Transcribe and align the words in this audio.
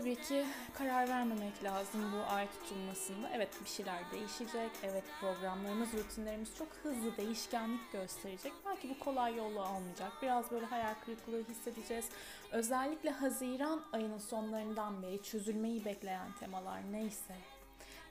tabii 0.00 0.16
ki 0.16 0.46
karar 0.74 1.08
vermemek 1.08 1.64
lazım 1.64 2.12
bu 2.12 2.32
ay 2.34 2.48
tutulmasında. 2.50 3.30
Evet 3.34 3.48
bir 3.64 3.68
şeyler 3.68 4.10
değişecek. 4.12 4.70
Evet 4.82 5.04
programlarımız, 5.20 5.92
rutinlerimiz 5.92 6.56
çok 6.58 6.68
hızlı 6.82 7.16
değişkenlik 7.16 7.92
gösterecek. 7.92 8.52
Belki 8.66 8.90
bu 8.90 8.98
kolay 8.98 9.36
yolu 9.36 9.60
almayacak. 9.60 10.12
Biraz 10.22 10.50
böyle 10.50 10.66
hayal 10.66 10.94
kırıklığı 11.04 11.44
hissedeceğiz. 11.48 12.08
Özellikle 12.52 13.10
Haziran 13.10 13.82
ayının 13.92 14.18
sonlarından 14.18 15.02
beri 15.02 15.22
çözülmeyi 15.22 15.84
bekleyen 15.84 16.32
temalar 16.32 16.92
neyse, 16.92 17.36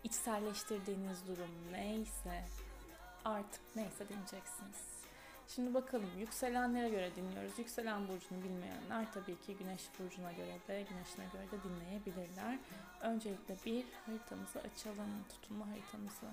içselleştirdiğiniz 0.03 1.27
durum 1.27 1.71
neyse 1.71 2.43
artık 3.25 3.61
neyse 3.75 4.09
dinleyeceksiniz. 4.09 4.88
Şimdi 5.55 5.73
bakalım 5.73 6.09
yükselenlere 6.19 6.89
göre 6.89 7.15
dinliyoruz. 7.15 7.59
Yükselen 7.59 8.07
burcunu 8.07 8.43
bilmeyenler 8.43 9.11
tabii 9.13 9.39
ki 9.39 9.57
güneş 9.57 9.89
burcuna 9.99 10.31
göre 10.31 10.59
de 10.67 10.85
güneşine 10.89 11.25
göre 11.33 11.51
de 11.51 11.63
dinleyebilirler. 11.63 12.59
Öncelikle 13.01 13.55
bir 13.65 13.85
haritamızı 14.05 14.59
açalım. 14.59 15.09
Tutunma 15.29 15.67
haritamızı. 15.67 16.25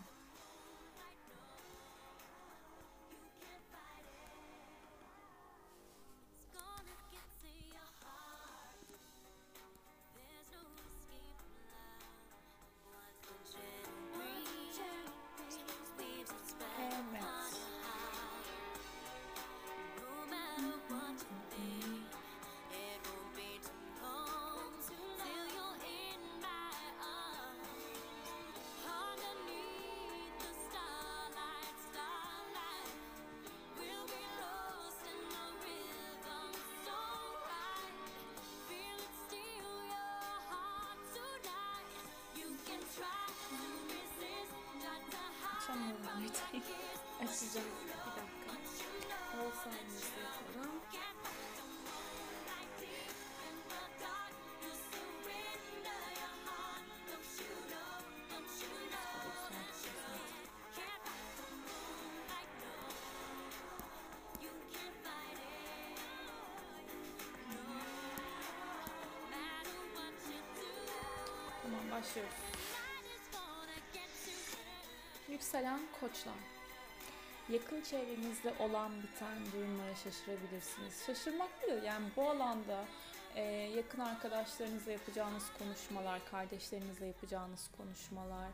Açamıyorum 46.27 46.43
haritayı. 46.53 46.63
Açacağım. 47.21 47.67
Bir 47.85 47.89
dakika. 47.89 48.23
Bol 49.39 49.51
sahnesi 49.51 50.13
yapalım. 50.21 50.81
Tamam 71.63 71.91
başlıyoruz. 71.91 72.46
Yükselen 75.37 75.81
koçlar. 76.01 76.35
Yakın 77.49 77.83
çevrenizde 77.83 78.55
olan 78.61 79.03
biten 79.03 79.39
durumlara 79.53 79.95
şaşırabilirsiniz. 79.95 81.07
Şaşırmak 81.07 81.63
değil 81.63 81.83
yani 81.83 82.07
bu 82.17 82.31
alanda 82.31 82.85
e, 83.37 83.43
yakın 83.77 84.01
arkadaşlarınızla 84.01 84.93
yapacağınız 84.93 85.45
konuşmalar, 85.59 86.21
kardeşlerinizle 86.31 87.07
yapacağınız 87.07 87.71
konuşmalar, 87.77 88.49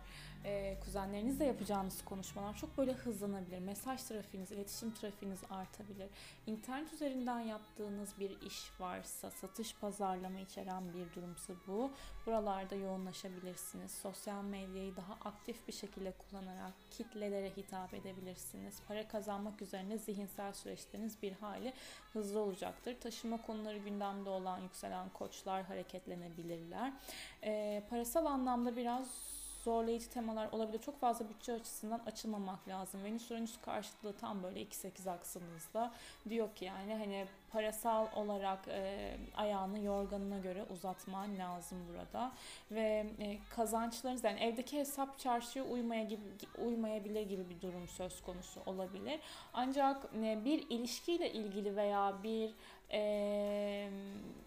e, 0.45 0.79
kuzenlerinizle 0.85 1.45
yapacağınız 1.45 2.05
konuşmalar 2.05 2.57
çok 2.57 2.79
böyle 2.79 2.93
hızlanabilir. 2.93 3.59
Mesaj 3.59 4.03
trafiğiniz, 4.03 4.53
iletişim 4.53 4.95
trafiğiniz 4.95 5.41
artabilir. 5.51 6.09
İnternet 6.47 6.93
üzerinden 6.93 7.41
yaptığınız 7.41 8.19
bir 8.21 8.41
iş 8.41 8.81
varsa, 8.81 9.31
satış 9.31 9.75
pazarlama 9.75 10.41
içeren 10.41 10.95
bir 10.95 11.15
durumsa 11.15 11.53
bu. 11.67 11.91
Buralarda 12.27 12.75
yoğunlaşabilirsiniz. 12.75 13.91
Sosyal 13.91 14.43
medyayı 14.43 14.97
daha 14.97 15.13
aktif 15.25 15.69
bir 15.69 15.73
şekilde 15.73 16.13
kullanarak 16.13 16.73
kitlelere 16.91 17.51
hitap 17.57 17.95
edebilirsiniz. 17.95 18.75
Para 18.89 19.09
kazanmak 19.09 19.63
üzerine 19.63 19.99
zihinsel 19.99 20.53
süreçleriniz 20.53 21.23
bir 21.23 21.33
hali 21.33 21.73
hızlı 22.13 22.41
olacaktır. 22.41 23.01
Taşıma 23.01 23.43
konuları 23.43 23.79
gündemde 23.79 24.31
olan 24.31 24.61
yükselen 24.73 25.09
koçlar 25.09 25.63
hareketlenebilirler. 25.63 26.93
E, 27.45 27.83
parasal 27.91 28.27
anlamda 28.27 28.77
biraz 28.77 29.07
zorlayıcı 29.65 30.11
temalar 30.11 30.53
olabilir. 30.53 30.79
Çok 30.79 31.01
fazla 31.01 31.29
bütçe 31.29 31.53
açısından 31.53 32.01
açılmamak 32.07 32.69
lazım. 32.69 33.05
Venüs 33.05 33.31
Uranüs 33.31 33.61
karşıtlığı 33.63 34.17
tam 34.17 34.43
böyle 34.43 34.63
2-8 34.63 35.11
aksınızda. 35.11 35.93
Diyor 36.29 36.55
ki 36.55 36.65
yani 36.65 36.95
hani 36.95 37.27
parasal 37.53 38.07
olarak 38.17 38.69
e, 38.69 39.17
ayağını 39.37 39.81
yorganına 39.81 40.39
göre 40.39 40.65
uzatman 40.71 41.39
lazım 41.39 41.79
burada. 41.89 42.33
Ve 42.71 43.07
e, 43.19 43.39
kazançlarınız 43.57 44.25
yani 44.25 44.41
evdeki 44.41 44.79
hesap 44.79 45.19
çarşıya 45.19 45.65
uymaya 45.65 46.05
gibi, 46.05 46.23
uymayabilir 46.65 47.23
gibi 47.23 47.51
bir 47.51 47.61
durum 47.61 47.89
söz 47.89 48.23
konusu 48.23 48.61
olabilir. 48.67 49.21
Ancak 49.55 50.05
e, 50.23 50.45
bir 50.45 50.71
ilişkiyle 50.71 51.33
ilgili 51.33 51.77
veya 51.77 52.15
bir 52.23 52.51
e, 52.93 53.89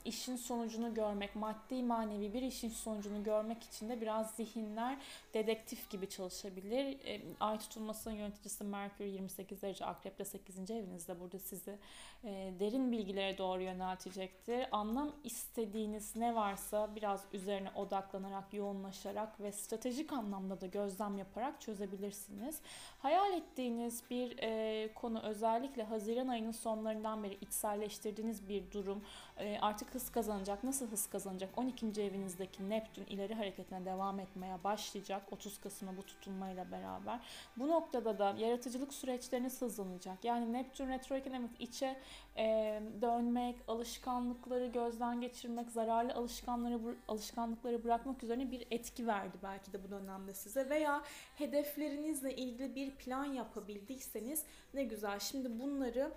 işin 0.05 0.35
sonucunu 0.35 0.93
görmek, 0.93 1.35
maddi 1.35 1.83
manevi 1.83 2.33
bir 2.33 2.41
işin 2.41 2.69
sonucunu 2.69 3.23
görmek 3.23 3.63
için 3.63 3.89
de 3.89 4.01
biraz 4.01 4.31
zihinler 4.31 4.97
dedektif 5.33 5.89
gibi 5.89 6.09
çalışabilir. 6.09 6.85
E, 7.05 7.21
ay 7.39 7.59
tutulmasının 7.59 8.15
yöneticisi 8.15 8.63
Merkür 8.63 9.05
28 9.05 9.61
derece 9.61 9.85
Akrep'te 9.85 10.25
8. 10.25 10.71
evinizde 10.71 11.19
burada 11.19 11.39
sizi 11.39 11.77
e, 12.23 12.53
derin 12.59 12.91
bilgilere 12.97 13.37
doğru 13.37 13.61
yöneltecektir. 13.61 14.67
Anlam 14.71 15.11
istediğiniz 15.23 16.15
ne 16.15 16.35
varsa 16.35 16.95
biraz 16.95 17.23
üzerine 17.33 17.69
odaklanarak, 17.75 18.53
yoğunlaşarak 18.53 19.39
ve 19.39 19.51
stratejik 19.51 20.13
anlamda 20.13 20.61
da 20.61 20.65
gözlem 20.65 21.17
yaparak 21.17 21.61
çözebilirsiniz. 21.61 22.61
Hayal 22.99 23.33
ettiğiniz 23.33 24.03
bir 24.09 24.37
e, 24.39 24.93
konu 24.93 25.21
özellikle 25.21 25.83
Haziran 25.83 26.27
ayının 26.27 26.51
sonlarından 26.51 27.23
beri 27.23 27.33
içselleştirdiğiniz 27.33 28.49
bir 28.49 28.71
durum 28.71 29.03
e, 29.37 29.57
artık 29.61 29.95
hız 29.95 30.11
kazanacak. 30.11 30.63
Nasıl 30.63 30.91
hız 30.91 31.07
kazanacak? 31.07 31.49
12. 31.57 32.01
evinizdeki 32.01 32.69
Neptün 32.69 33.05
ileri 33.05 33.33
hareketine 33.33 33.85
devam 33.85 34.19
etmeye 34.19 34.63
başlayacak 34.63 35.23
30 35.31 35.61
Kasım'a 35.61 35.97
bu 35.97 36.03
tutulmayla 36.03 36.71
beraber. 36.71 37.19
Bu 37.57 37.67
noktada 37.67 38.19
da 38.19 38.35
yaratıcılık 38.37 38.93
süreçleriniz 38.93 39.61
hızlanacak. 39.61 40.25
Yani 40.25 40.53
Neptün 40.53 40.89
retroiken 40.89 41.33
evet 41.33 41.49
içe 41.59 41.97
e, 42.37 42.81
dönmek, 43.01 43.55
alışkanlıkları 43.67 44.65
gözden 44.65 45.21
geçirmek, 45.21 45.71
zararlı 45.71 46.13
alışkanlıkları 46.13 46.95
alışkanlıkları 47.07 47.83
bırakmak 47.83 48.23
üzerine 48.23 48.51
bir 48.51 48.67
etki 48.71 49.07
verdi 49.07 49.37
belki 49.43 49.73
de 49.73 49.83
bu 49.83 49.91
dönemde 49.91 50.33
size 50.33 50.69
veya 50.69 51.03
hedeflerinizle 51.35 52.35
ilgili 52.35 52.75
bir 52.75 52.91
plan 52.91 53.25
yapabildiyseniz 53.25 54.43
ne 54.73 54.83
güzel. 54.83 55.19
Şimdi 55.19 55.59
bunları 55.59 56.11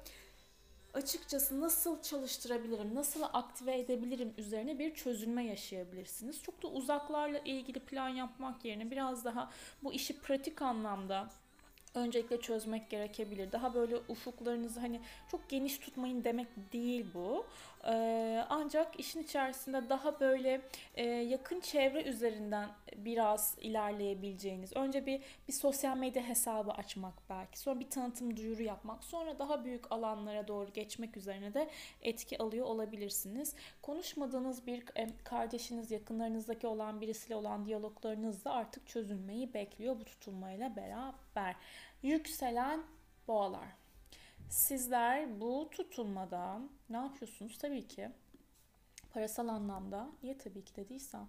açıkçası 0.94 1.60
nasıl 1.60 2.02
çalıştırabilirim, 2.02 2.94
nasıl 2.94 3.22
aktive 3.32 3.78
edebilirim 3.78 4.34
üzerine 4.38 4.78
bir 4.78 4.94
çözülme 4.94 5.44
yaşayabilirsiniz. 5.44 6.42
Çok 6.42 6.62
da 6.62 6.68
uzaklarla 6.68 7.38
ilgili 7.38 7.80
plan 7.80 8.08
yapmak 8.08 8.64
yerine 8.64 8.90
biraz 8.90 9.24
daha 9.24 9.50
bu 9.82 9.92
işi 9.92 10.20
pratik 10.20 10.62
anlamda 10.62 11.30
öncelikle 11.98 12.40
çözmek 12.40 12.90
gerekebilir. 12.90 13.52
Daha 13.52 13.74
böyle 13.74 13.96
ufuklarınızı 14.08 14.80
hani 14.80 15.00
çok 15.30 15.48
geniş 15.48 15.78
tutmayın 15.78 16.24
demek 16.24 16.72
değil 16.72 17.06
bu. 17.14 17.46
Ee, 17.84 18.44
ancak 18.48 19.00
işin 19.00 19.22
içerisinde 19.22 19.88
daha 19.88 20.20
böyle 20.20 20.60
e, 20.94 21.04
yakın 21.04 21.60
çevre 21.60 22.02
üzerinden 22.02 22.68
biraz 22.96 23.56
ilerleyebileceğiniz. 23.60 24.76
Önce 24.76 25.06
bir 25.06 25.20
bir 25.48 25.52
sosyal 25.52 25.96
medya 25.96 26.22
hesabı 26.22 26.70
açmak 26.72 27.14
belki. 27.30 27.58
Sonra 27.58 27.80
bir 27.80 27.90
tanıtım 27.90 28.36
duyuru 28.36 28.62
yapmak. 28.62 29.04
Sonra 29.04 29.38
daha 29.38 29.64
büyük 29.64 29.92
alanlara 29.92 30.48
doğru 30.48 30.72
geçmek 30.72 31.16
üzerine 31.16 31.54
de 31.54 31.70
etki 32.02 32.38
alıyor 32.42 32.66
olabilirsiniz. 32.66 33.54
Konuşmadığınız 33.82 34.66
bir 34.66 34.82
e, 34.96 35.06
kardeşiniz, 35.24 35.90
yakınlarınızdaki 35.90 36.66
olan 36.66 37.00
birisiyle 37.00 37.36
olan 37.36 37.66
diyaloglarınız 37.66 38.44
da 38.44 38.52
artık 38.52 38.86
çözülmeyi 38.86 39.54
bekliyor 39.54 40.00
bu 40.00 40.04
tutulmayla 40.04 40.76
beraber. 40.76 41.56
Yükselen 42.02 42.82
boğalar. 43.28 43.68
Sizler 44.48 45.40
bu 45.40 45.68
tutulmada 45.70 46.60
ne 46.90 46.96
yapıyorsunuz? 46.96 47.58
Tabii 47.58 47.88
ki 47.88 48.10
parasal 49.14 49.48
anlamda, 49.48 50.08
niye 50.22 50.38
tabii 50.38 50.64
ki 50.64 50.76
dediysem, 50.76 51.26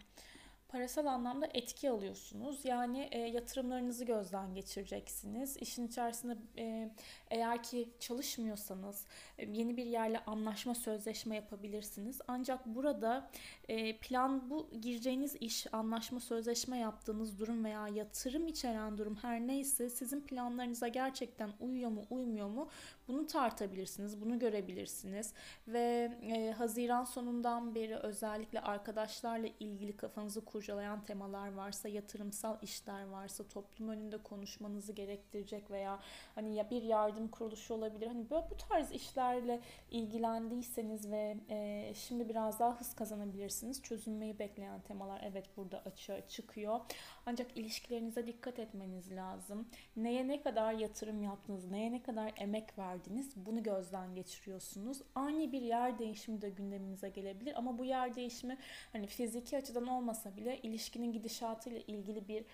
parasal 0.70 1.06
anlamda 1.06 1.48
etki 1.54 1.90
alıyorsunuz. 1.90 2.66
Yani 2.66 3.08
e, 3.12 3.20
yatırımlarınızı 3.20 4.06
gözden 4.06 4.54
geçireceksiniz. 4.54 5.58
İşin 5.58 5.88
içerisinde 5.88 6.38
e, 6.58 6.92
eğer 7.30 7.64
ki 7.64 7.90
çalışmıyorsanız 8.00 9.06
e, 9.38 9.46
yeni 9.46 9.78
bir 9.78 9.86
yerle 9.86 10.20
anlaşma, 10.20 10.76
sözleşme 10.76 11.36
yapabilirsiniz. 11.36 12.22
Ancak 12.28 12.66
burada 12.66 13.30
e, 13.68 13.98
plan 13.98 14.50
bu 14.50 14.70
gireceğiniz 14.82 15.36
iş, 15.36 15.74
anlaşma, 15.74 16.20
sözleşme 16.20 16.78
yaptığınız 16.78 17.40
durum 17.40 17.66
veya 17.66 17.88
yatırım 17.88 18.48
içeren 18.48 18.98
durum 18.98 19.16
her 19.16 19.48
neyse 19.48 19.90
sizin 19.90 20.22
planlarınıza 20.22 20.88
gerçekten 20.88 21.50
uyuyor 21.60 21.92
mu, 21.92 22.06
uymuyor 22.10 22.50
mu 22.50 22.70
bunu 23.10 23.28
tartabilirsiniz, 23.28 24.22
bunu 24.22 24.40
görebilirsiniz 24.40 25.34
ve 25.68 26.12
e, 26.22 26.52
Haziran 26.52 27.04
sonundan 27.04 27.76
beri 27.76 27.96
özellikle 27.96 28.62
arkadaşlarla 28.62 29.48
ilgili 29.60 29.98
kafanızı 29.98 30.46
kurcalayan 30.46 31.04
temalar 31.04 31.54
varsa, 31.54 31.90
yatırımsal 31.90 32.58
işler 32.62 33.08
varsa, 33.08 33.48
toplum 33.48 33.90
önünde 33.90 34.18
konuşmanızı 34.24 34.94
gerektirecek 34.94 35.72
veya 35.72 36.00
hani 36.36 36.56
ya 36.56 36.70
bir 36.70 36.84
yardım 36.84 37.28
kuruluşu 37.28 37.74
olabilir. 37.74 38.08
Hani 38.08 38.30
böyle 38.30 38.46
bu 38.52 38.58
tarz 38.70 38.92
işlerle 38.92 39.60
ilgilendiyseniz 39.92 41.12
ve 41.12 41.38
e, 41.50 41.92
şimdi 41.96 42.30
biraz 42.30 42.60
daha 42.60 42.80
hız 42.80 42.96
kazanabilirsiniz. 42.96 43.84
Çözülmeyi 43.84 44.40
bekleyen 44.40 44.82
temalar 44.82 45.22
evet 45.24 45.46
burada 45.58 45.82
açığa 45.86 46.28
çıkıyor. 46.28 46.80
Ancak 47.26 47.58
ilişkilerinize 47.58 48.28
dikkat 48.28 48.60
etmeniz 48.60 49.12
lazım. 49.12 49.68
Neye 49.96 50.28
ne 50.28 50.42
kadar 50.42 50.74
yatırım 50.74 51.24
yaptınız, 51.24 51.72
neye 51.72 51.92
ne 51.92 52.04
kadar 52.04 52.34
emek 52.38 52.78
verdiniz 52.78 52.99
bunu 53.36 53.64
gözden 53.64 54.16
geçiriyorsunuz. 54.16 55.02
Ani 55.16 55.52
bir 55.52 55.62
yer 55.62 56.00
değişimi 56.00 56.42
de 56.42 56.50
gündeminize 56.50 57.10
gelebilir 57.10 57.54
ama 57.58 57.78
bu 57.78 57.86
yer 57.86 58.16
değişimi 58.16 58.58
hani 58.92 59.08
fiziki 59.08 59.58
açıdan 59.58 59.88
olmasa 59.88 60.38
bile 60.38 60.58
ilişkinin 60.62 61.12
gidişatıyla 61.12 61.80
ilgili 61.80 62.28
bir 62.28 62.46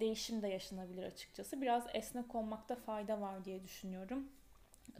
değişim 0.00 0.42
de 0.42 0.48
yaşanabilir 0.48 1.02
açıkçası. 1.02 1.62
Biraz 1.62 1.86
esnek 1.94 2.34
olmakta 2.34 2.74
fayda 2.76 3.20
var 3.20 3.44
diye 3.44 3.64
düşünüyorum 3.64 4.28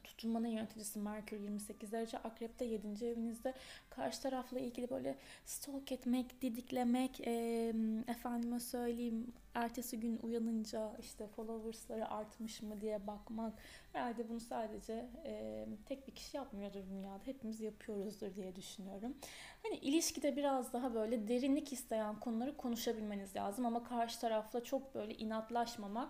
tutulmanın 0.04 0.48
yöneticisi 0.48 0.98
Merkür 0.98 1.40
28 1.40 1.92
derece 1.92 2.18
akrepte 2.18 2.64
7. 2.64 3.06
evinizde 3.06 3.54
karşı 3.90 4.22
tarafla 4.22 4.58
ilgili 4.58 4.90
böyle 4.90 5.18
stalk 5.44 5.92
etmek, 5.92 6.42
didiklemek, 6.42 7.20
e, 7.26 7.74
efendime 8.08 8.60
söyleyeyim 8.60 9.32
ertesi 9.54 10.00
gün 10.00 10.18
uyanınca 10.22 10.92
işte 11.00 11.26
followersları 11.26 12.10
artmış 12.10 12.62
mı 12.62 12.80
diye 12.80 13.06
bakmak. 13.06 13.52
Herhalde 13.92 14.28
bunu 14.28 14.40
sadece 14.40 15.06
e, 15.24 15.66
tek 15.86 16.08
bir 16.08 16.14
kişi 16.14 16.36
yapmıyordur 16.36 16.80
dünyada. 16.90 17.20
Hepimiz 17.24 17.60
yapıyoruzdur 17.60 18.34
diye 18.34 18.56
düşünüyorum. 18.56 19.14
Hani 19.62 19.76
ilişkide 19.76 20.36
biraz 20.36 20.72
daha 20.72 20.94
böyle 20.94 21.28
derinlik 21.28 21.72
isteyen 21.72 22.20
konuları 22.20 22.56
konuşabilmeniz 22.56 23.36
lazım 23.36 23.66
ama 23.66 23.84
karşı 23.84 24.20
tarafla 24.20 24.64
çok 24.64 24.94
böyle 24.94 25.14
inatlaşmamak 25.14 26.08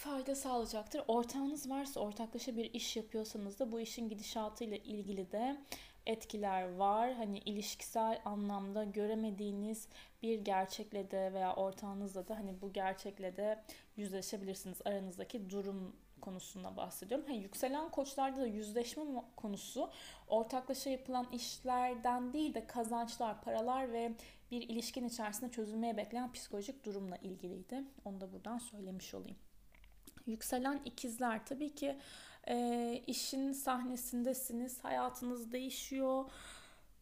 fayda 0.00 0.34
sağlayacaktır. 0.34 1.02
Ortağınız 1.08 1.70
varsa, 1.70 2.00
ortaklaşa 2.00 2.56
bir 2.56 2.74
iş 2.74 2.96
yapıyorsanız 2.96 3.58
da 3.58 3.72
bu 3.72 3.80
işin 3.80 4.08
gidişatıyla 4.08 4.76
ilgili 4.76 5.32
de 5.32 5.56
etkiler 6.06 6.74
var. 6.74 7.12
Hani 7.12 7.38
ilişkisel 7.38 8.20
anlamda 8.24 8.84
göremediğiniz 8.84 9.88
bir 10.22 10.40
gerçekle 10.40 11.10
de 11.10 11.32
veya 11.32 11.54
ortağınızla 11.56 12.28
da 12.28 12.38
hani 12.38 12.60
bu 12.60 12.72
gerçekle 12.72 13.36
de 13.36 13.64
yüzleşebilirsiniz. 13.96 14.78
Aranızdaki 14.84 15.50
durum 15.50 15.96
konusunda 16.20 16.76
bahsediyorum. 16.76 17.26
Hani 17.28 17.38
yükselen 17.38 17.90
koçlarda 17.90 18.40
da 18.40 18.46
yüzleşme 18.46 19.04
konusu 19.36 19.90
ortaklaşa 20.28 20.90
yapılan 20.90 21.26
işlerden 21.32 22.32
değil 22.32 22.54
de 22.54 22.66
kazançlar, 22.66 23.42
paralar 23.42 23.92
ve 23.92 24.12
bir 24.50 24.62
ilişkin 24.68 25.08
içerisinde 25.08 25.50
çözülmeye 25.50 25.96
bekleyen 25.96 26.32
psikolojik 26.32 26.84
durumla 26.84 27.16
ilgiliydi. 27.16 27.84
Onu 28.04 28.20
da 28.20 28.32
buradan 28.32 28.58
söylemiş 28.58 29.14
olayım. 29.14 29.36
Yükselen 30.30 30.80
ikizler 30.84 31.46
tabii 31.46 31.74
ki 31.74 31.96
e, 32.48 33.02
işin 33.06 33.52
sahnesindesiniz, 33.52 34.84
hayatınız 34.84 35.52
değişiyor, 35.52 36.24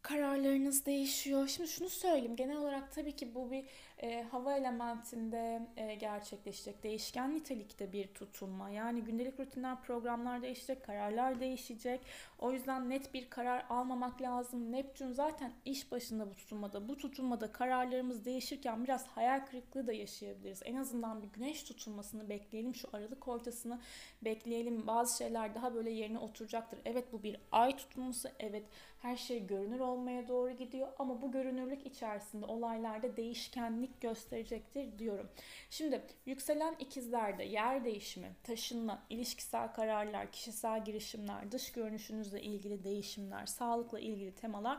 kararlarınız 0.02 0.86
değişiyor. 0.86 1.48
Şimdi 1.48 1.68
şunu 1.68 1.88
söyleyeyim, 1.88 2.36
genel 2.36 2.56
olarak 2.56 2.92
tabii 2.92 3.16
ki 3.16 3.34
bu 3.34 3.50
bir 3.50 3.64
e, 4.02 4.22
hava 4.22 4.56
elementinde 4.56 5.66
e, 5.76 5.94
gerçekleşecek 5.94 6.82
değişken 6.82 7.34
nitelikte 7.34 7.92
bir 7.92 8.06
tutulma. 8.06 8.70
Yani 8.70 9.00
gündelik 9.04 9.40
rutinler, 9.40 9.82
programlar 9.82 10.42
değişecek, 10.42 10.84
kararlar 10.84 11.40
değişecek. 11.40 12.00
O 12.38 12.52
yüzden 12.52 12.90
net 12.90 13.14
bir 13.14 13.30
karar 13.30 13.66
almamak 13.70 14.22
lazım. 14.22 14.72
Neptün 14.72 15.12
zaten 15.12 15.52
iş 15.64 15.92
başında 15.92 16.30
bu 16.30 16.34
tutulmada. 16.34 16.88
Bu 16.88 16.96
tutulmada 16.96 17.52
kararlarımız 17.52 18.24
değişirken 18.24 18.84
biraz 18.84 19.06
hayal 19.06 19.46
kırıklığı 19.46 19.86
da 19.86 19.92
yaşayabiliriz. 19.92 20.60
En 20.64 20.76
azından 20.76 21.22
bir 21.22 21.28
güneş 21.28 21.62
tutulmasını 21.62 22.28
bekleyelim. 22.28 22.74
Şu 22.74 22.88
aralık 22.92 23.28
ortasını 23.28 23.80
bekleyelim. 24.22 24.86
Bazı 24.86 25.18
şeyler 25.18 25.54
daha 25.54 25.74
böyle 25.74 25.90
yerine 25.90 26.18
oturacaktır. 26.18 26.78
Evet 26.84 27.12
bu 27.12 27.22
bir 27.22 27.36
ay 27.52 27.76
tutulması. 27.76 28.32
Evet 28.38 28.64
her 29.02 29.16
şey 29.16 29.46
görünür 29.46 29.80
olmaya 29.80 30.28
doğru 30.28 30.50
gidiyor. 30.50 30.88
Ama 30.98 31.22
bu 31.22 31.32
görünürlük 31.32 31.86
içerisinde 31.86 32.46
olaylarda 32.46 33.16
değişkenlik 33.16 33.87
gösterecektir 34.00 34.98
diyorum. 34.98 35.28
Şimdi 35.70 36.02
yükselen 36.26 36.76
ikizlerde 36.78 37.44
yer 37.44 37.84
değişimi, 37.84 38.36
taşınma, 38.42 39.02
ilişkisel 39.10 39.72
kararlar, 39.72 40.32
kişisel 40.32 40.84
girişimler, 40.84 41.52
dış 41.52 41.72
görünüşünüzle 41.72 42.42
ilgili 42.42 42.84
değişimler, 42.84 43.46
sağlıkla 43.46 44.00
ilgili 44.00 44.34
temalar 44.34 44.78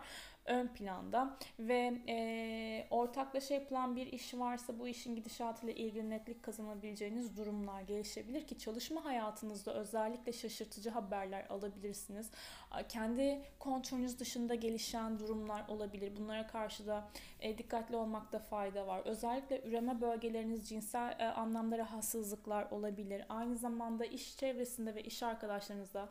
ön 0.50 0.68
planda 0.68 1.38
ve 1.60 1.94
e, 2.08 2.88
ortaklaşa 2.90 3.54
yapılan 3.54 3.96
bir 3.96 4.08
iş 4.08 4.34
varsa 4.34 4.80
bu 4.80 4.88
işin 4.88 5.16
gidişatıyla 5.16 5.74
ilgili 5.74 6.10
netlik 6.10 6.44
kazanabileceğiniz 6.44 7.38
durumlar 7.38 7.82
gelişebilir 7.82 8.48
ki 8.48 8.58
çalışma 8.58 9.06
hayatınızda 9.06 9.74
özellikle 9.74 10.34
şaşırtıcı 10.34 10.90
haberler 10.90 11.46
alabilirsiniz. 11.50 12.32
Kendi 12.90 13.42
kontrolünüz 13.60 14.20
dışında 14.20 14.56
gelişen 14.56 15.20
durumlar 15.20 15.68
olabilir. 15.68 16.16
Bunlara 16.18 16.48
karşı 16.48 16.88
da 16.88 17.08
e, 17.40 17.58
dikkatli 17.58 17.96
olmakta 17.96 18.40
fayda 18.40 18.88
var. 18.88 19.02
Özellikle 19.06 19.62
üreme 19.62 20.02
bölgeleriniz 20.02 20.70
cinsel 20.70 21.16
e, 21.20 21.26
anlamda 21.26 21.78
rahatsızlıklar 21.78 22.72
olabilir. 22.72 23.26
Aynı 23.30 23.58
zamanda 23.58 24.06
iş 24.06 24.38
çevresinde 24.38 24.96
ve 24.96 25.04
iş 25.04 25.24
arkadaşlarınızda 25.24 26.10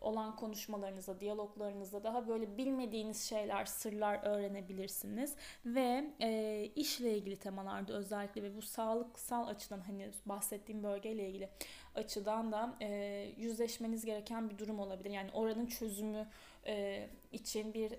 olan 0.00 0.36
konuşmalarınızda, 0.36 1.20
diyaloglarınızda 1.20 2.04
daha 2.04 2.28
böyle 2.28 2.56
bilmediğiniz 2.56 3.22
şeyler, 3.28 3.64
sırlar 3.64 4.20
öğrenebilirsiniz 4.22 5.36
ve 5.64 6.04
e, 6.20 6.64
işle 6.76 7.16
ilgili 7.16 7.36
temalarda 7.36 7.92
özellikle 7.92 8.42
ve 8.42 8.56
bu 8.56 8.62
sağlıksal 8.62 9.46
açıdan 9.46 9.80
hani 9.80 10.10
bahsettiğim 10.26 10.82
bölgeyle 10.82 11.28
ilgili 11.28 11.48
açıdan 11.94 12.52
da 12.52 12.76
e, 12.80 12.88
yüzleşmeniz 13.36 14.04
gereken 14.04 14.50
bir 14.50 14.58
durum 14.58 14.80
olabilir. 14.80 15.10
Yani 15.10 15.30
oranın 15.32 15.66
çözümü 15.66 16.28
e, 16.66 17.06
için 17.32 17.74
bir 17.74 17.92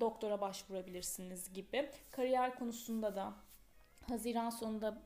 doktora 0.00 0.40
başvurabilirsiniz 0.40 1.52
gibi. 1.52 1.90
Kariyer 2.10 2.58
konusunda 2.58 3.16
da 3.16 3.34
Haziran 4.08 4.50
sonunda 4.50 4.98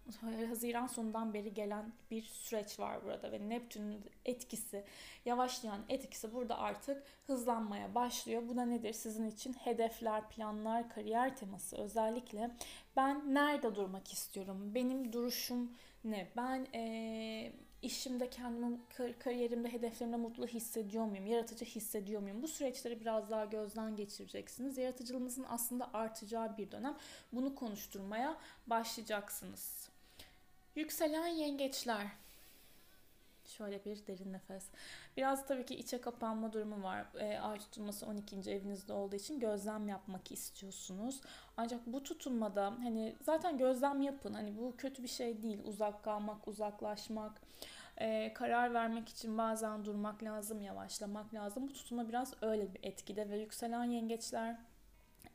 Haziran 0.48 0.86
sonundan 0.86 1.34
beri 1.34 1.54
gelen 1.54 1.92
bir 2.10 2.22
süreç 2.22 2.80
var 2.80 3.04
burada 3.04 3.32
ve 3.32 3.48
Neptün'ün 3.48 4.04
etkisi, 4.24 4.84
yavaşlayan 5.24 5.80
etkisi 5.88 6.34
burada 6.34 6.58
artık 6.58 7.02
hızlanmaya 7.26 7.94
başlıyor. 7.94 8.42
Bu 8.48 8.56
da 8.56 8.64
nedir? 8.64 8.92
Sizin 8.92 9.30
için 9.30 9.52
hedefler, 9.52 10.28
planlar, 10.28 10.90
kariyer 10.90 11.36
teması 11.36 11.76
özellikle 11.76 12.50
ben 12.96 13.34
nerede 13.34 13.74
durmak 13.74 14.12
istiyorum? 14.12 14.74
Benim 14.74 15.12
duruşum 15.12 15.72
ne? 16.04 16.28
Ben 16.36 16.66
ee, 16.74 17.52
işimde 17.82 18.30
kendimi, 18.30 18.78
kariyerimde, 19.18 19.72
hedeflerimde 19.72 20.16
mutlu 20.16 20.46
hissediyor 20.46 21.04
muyum? 21.04 21.26
Yaratıcı 21.26 21.64
hissediyor 21.64 22.22
muyum? 22.22 22.42
Bu 22.42 22.48
süreçleri 22.48 23.00
biraz 23.00 23.30
daha 23.30 23.44
gözden 23.44 23.96
geçireceksiniz. 23.96 24.78
Yaratıcılığınızın 24.78 25.46
aslında 25.48 25.94
artacağı 25.94 26.58
bir 26.58 26.70
dönem. 26.70 26.96
Bunu 27.32 27.54
konuşturmaya 27.54 28.36
başlayacaksınız. 28.66 29.88
Yükselen 30.76 31.26
yengeçler. 31.26 32.06
Şöyle 33.46 33.84
bir 33.84 34.06
derin 34.06 34.32
nefes. 34.32 34.68
Biraz 35.16 35.46
tabii 35.46 35.66
ki 35.66 35.74
içe 35.74 36.00
kapanma 36.00 36.52
durumu 36.52 36.82
var. 36.82 37.06
E, 37.18 37.38
ay 37.38 37.58
tutulması 37.58 38.06
12. 38.06 38.50
evinizde 38.50 38.92
olduğu 38.92 39.16
için 39.16 39.40
gözlem 39.40 39.88
yapmak 39.88 40.32
istiyorsunuz. 40.32 41.20
Ancak 41.56 41.86
bu 41.86 42.02
tutulmada 42.02 42.64
hani 42.64 43.16
zaten 43.22 43.58
gözlem 43.58 44.02
yapın. 44.02 44.34
Hani 44.34 44.56
bu 44.58 44.76
kötü 44.76 45.02
bir 45.02 45.08
şey 45.08 45.42
değil. 45.42 45.60
Uzak 45.64 46.04
kalmak, 46.04 46.48
uzaklaşmak. 46.48 47.40
E, 47.96 48.32
karar 48.32 48.74
vermek 48.74 49.08
için 49.08 49.38
bazen 49.38 49.84
durmak 49.84 50.22
lazım, 50.22 50.60
yavaşlamak 50.60 51.34
lazım. 51.34 51.68
Bu 51.68 51.72
tutulma 51.72 52.08
biraz 52.08 52.34
öyle 52.42 52.74
bir 52.74 52.80
etkide 52.82 53.30
ve 53.30 53.38
yükselen 53.38 53.84
yengeçler 53.84 54.56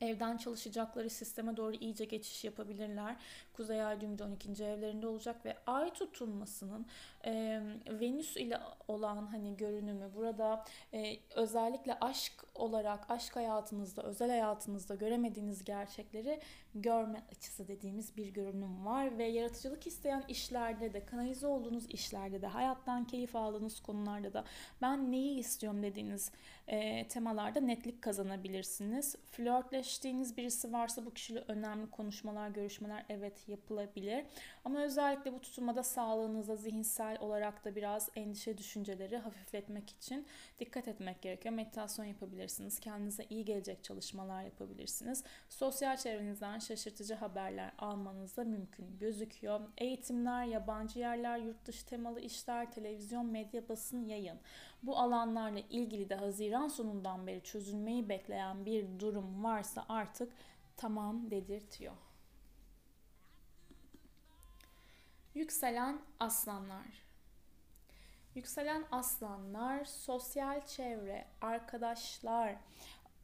evden 0.02 0.38
çalışacakları 0.38 1.10
sisteme 1.10 1.58
doğru 1.58 1.74
iyice 1.74 2.06
geçiş 2.06 2.44
yapabilirler. 2.44 3.16
Kuzey 3.54 3.84
Ay 3.84 4.02
düğümü 4.02 4.24
12. 4.24 4.64
evlerinde 4.64 5.08
olacak 5.08 5.46
ve 5.46 5.58
ay 5.68 5.94
tutulmasının 5.94 6.86
e, 7.26 7.62
Venüs 7.88 8.38
ile 8.38 8.60
olan 8.88 9.26
hani 9.26 9.58
görünümü 9.58 10.10
burada 10.16 10.66
e, 10.94 11.18
özellikle 11.36 11.98
aşk 12.02 12.34
olarak 12.62 13.12
aşk 13.12 13.36
hayatınızda, 13.36 14.04
özel 14.04 14.30
hayatınızda 14.30 14.96
göremediğiniz 14.96 15.64
gerçekleri 15.64 16.40
görme 16.76 17.24
açısı 17.32 17.68
dediğimiz 17.68 18.18
bir 18.18 18.28
görünüm 18.28 18.86
var 18.86 19.18
ve 19.18 19.24
yaratıcılık 19.24 19.88
isteyen 19.88 20.24
işlerde 20.28 20.94
de, 20.94 21.06
kanalize 21.06 21.48
olduğunuz 21.48 21.86
işlerde 21.90 22.42
de, 22.42 22.48
hayattan 22.48 23.08
keyif 23.08 23.36
aldığınız 23.36 23.80
konularda 23.80 24.34
da 24.34 24.44
ben 24.82 25.12
neyi 25.12 25.40
istiyorum 25.40 25.84
dediğiniz 25.84 26.32
e, 26.68 27.08
temalarda 27.08 27.60
netlik 27.60 28.02
kazanabilirsiniz. 28.02 29.16
Flörtleştiğiniz 29.32 30.38
birisi 30.38 30.74
varsa 30.74 31.06
bu 31.06 31.14
kişiyle 31.14 31.44
önemli 31.48 31.90
konuşmalar, 31.90 32.50
görüşmeler 32.50 33.06
evet 33.10 33.50
yapılabilir. 33.50 34.26
Ama 34.66 34.80
özellikle 34.80 35.34
bu 35.34 35.42
tutulmada 35.42 35.84
sağlığınıza 35.84 36.56
zihinsel 36.56 37.18
olarak 37.20 37.66
da 37.66 37.76
biraz 37.76 38.10
endişe 38.16 38.58
düşünceleri 38.58 39.18
hafifletmek 39.18 39.90
için 39.90 40.28
dikkat 40.60 40.88
etmek 40.88 41.22
gerekiyor. 41.22 41.56
Meditasyon 41.56 42.06
yapabilirsiniz. 42.06 42.80
Kendinize 42.80 43.26
iyi 43.30 43.46
gelecek 43.46 43.84
çalışmalar 43.84 44.44
yapabilirsiniz. 44.44 45.24
Sosyal 45.50 45.98
çevrenizden 45.98 46.60
şaşırtıcı 46.60 47.14
haberler 47.14 47.72
almanız 47.78 48.38
da 48.38 48.44
mümkün 48.44 48.98
gözüküyor. 49.00 49.60
Eğitimler, 49.78 50.46
yabancı 50.46 51.00
yerler, 51.00 51.38
yurt 51.38 51.66
dışı 51.66 51.86
temalı 51.86 52.20
işler, 52.20 52.72
televizyon, 52.72 53.26
medya, 53.26 53.70
basın, 53.70 54.06
yayın. 54.06 54.40
Bu 54.84 54.98
alanlarla 54.98 55.60
ilgili 55.60 56.10
de 56.10 56.16
Haziran 56.16 56.68
sonundan 56.68 57.28
beri 57.28 57.44
çözülmeyi 57.44 58.10
bekleyen 58.10 58.66
bir 58.66 59.00
durum 59.00 59.44
varsa 59.44 59.86
artık 59.90 60.34
tamam 60.78 61.32
dedirtiyor. 61.32 61.94
Yükselen 65.36 66.02
aslanlar. 66.20 67.12
Yükselen 68.36 68.86
aslanlar 68.92 69.86
sosyal 69.86 70.66
çevre, 70.66 71.28
arkadaşlar, 71.42 72.56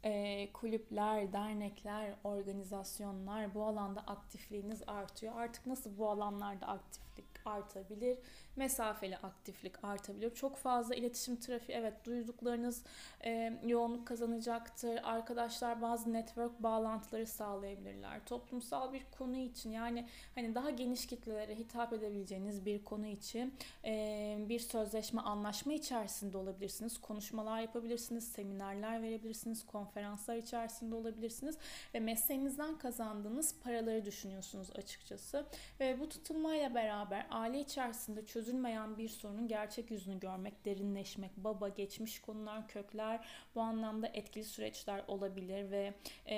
e, 0.03 0.53
kulüpler, 0.53 1.33
dernekler, 1.33 2.15
organizasyonlar 2.23 3.53
bu 3.53 3.65
alanda 3.65 4.01
aktifliğiniz 4.01 4.83
artıyor. 4.87 5.33
Artık 5.35 5.65
nasıl 5.65 5.97
bu 5.97 6.09
alanlarda 6.09 6.67
aktiflik 6.67 7.25
artabilir? 7.45 8.17
Mesafeli 8.57 9.17
aktiflik 9.17 9.83
artabilir. 9.83 10.35
Çok 10.35 10.57
fazla 10.57 10.95
iletişim 10.95 11.35
trafiği 11.35 11.77
evet 11.77 12.05
duyduklarınız 12.05 12.83
e, 13.25 13.59
yoğunluk 13.65 14.07
kazanacaktır. 14.07 14.99
Arkadaşlar 15.03 15.81
bazı 15.81 16.13
network 16.13 16.63
bağlantıları 16.63 17.27
sağlayabilirler. 17.27 18.25
Toplumsal 18.25 18.93
bir 18.93 19.03
konu 19.17 19.37
için 19.37 19.71
yani 19.71 20.07
hani 20.35 20.55
daha 20.55 20.69
geniş 20.69 21.07
kitlelere 21.07 21.55
hitap 21.55 21.93
edebileceğiniz 21.93 22.65
bir 22.65 22.83
konu 22.83 23.05
için 23.05 23.53
e, 23.85 24.37
bir 24.49 24.59
sözleşme 24.59 25.21
anlaşma 25.21 25.73
içerisinde 25.73 26.37
olabilirsiniz. 26.37 27.01
Konuşmalar 27.01 27.61
yapabilirsiniz, 27.61 28.27
seminerler 28.27 29.01
verebilirsiniz, 29.01 29.65
konferanslar 29.65 30.35
içerisinde 30.35 30.95
olabilirsiniz 30.95 31.57
ve 31.93 31.99
mesleğinizden 31.99 32.77
kazandığınız 32.77 33.55
paraları 33.63 34.05
düşünüyorsunuz 34.05 34.69
açıkçası. 34.75 35.45
Ve 35.79 35.99
bu 35.99 36.09
tutulmayla 36.09 36.75
beraber 36.75 37.27
aile 37.29 37.59
içerisinde 37.59 38.25
çözüm 38.25 38.46
çözülmeyen 38.47 38.97
bir 38.97 39.09
sorunun 39.09 39.47
gerçek 39.47 39.91
yüzünü 39.91 40.19
görmek, 40.19 40.65
derinleşmek, 40.65 41.37
baba, 41.37 41.69
geçmiş 41.69 42.21
konular, 42.21 42.67
kökler 42.67 43.25
bu 43.55 43.61
anlamda 43.61 44.07
etkili 44.07 44.43
süreçler 44.43 45.03
olabilir 45.07 45.71
ve 45.71 45.93
e, 46.25 46.35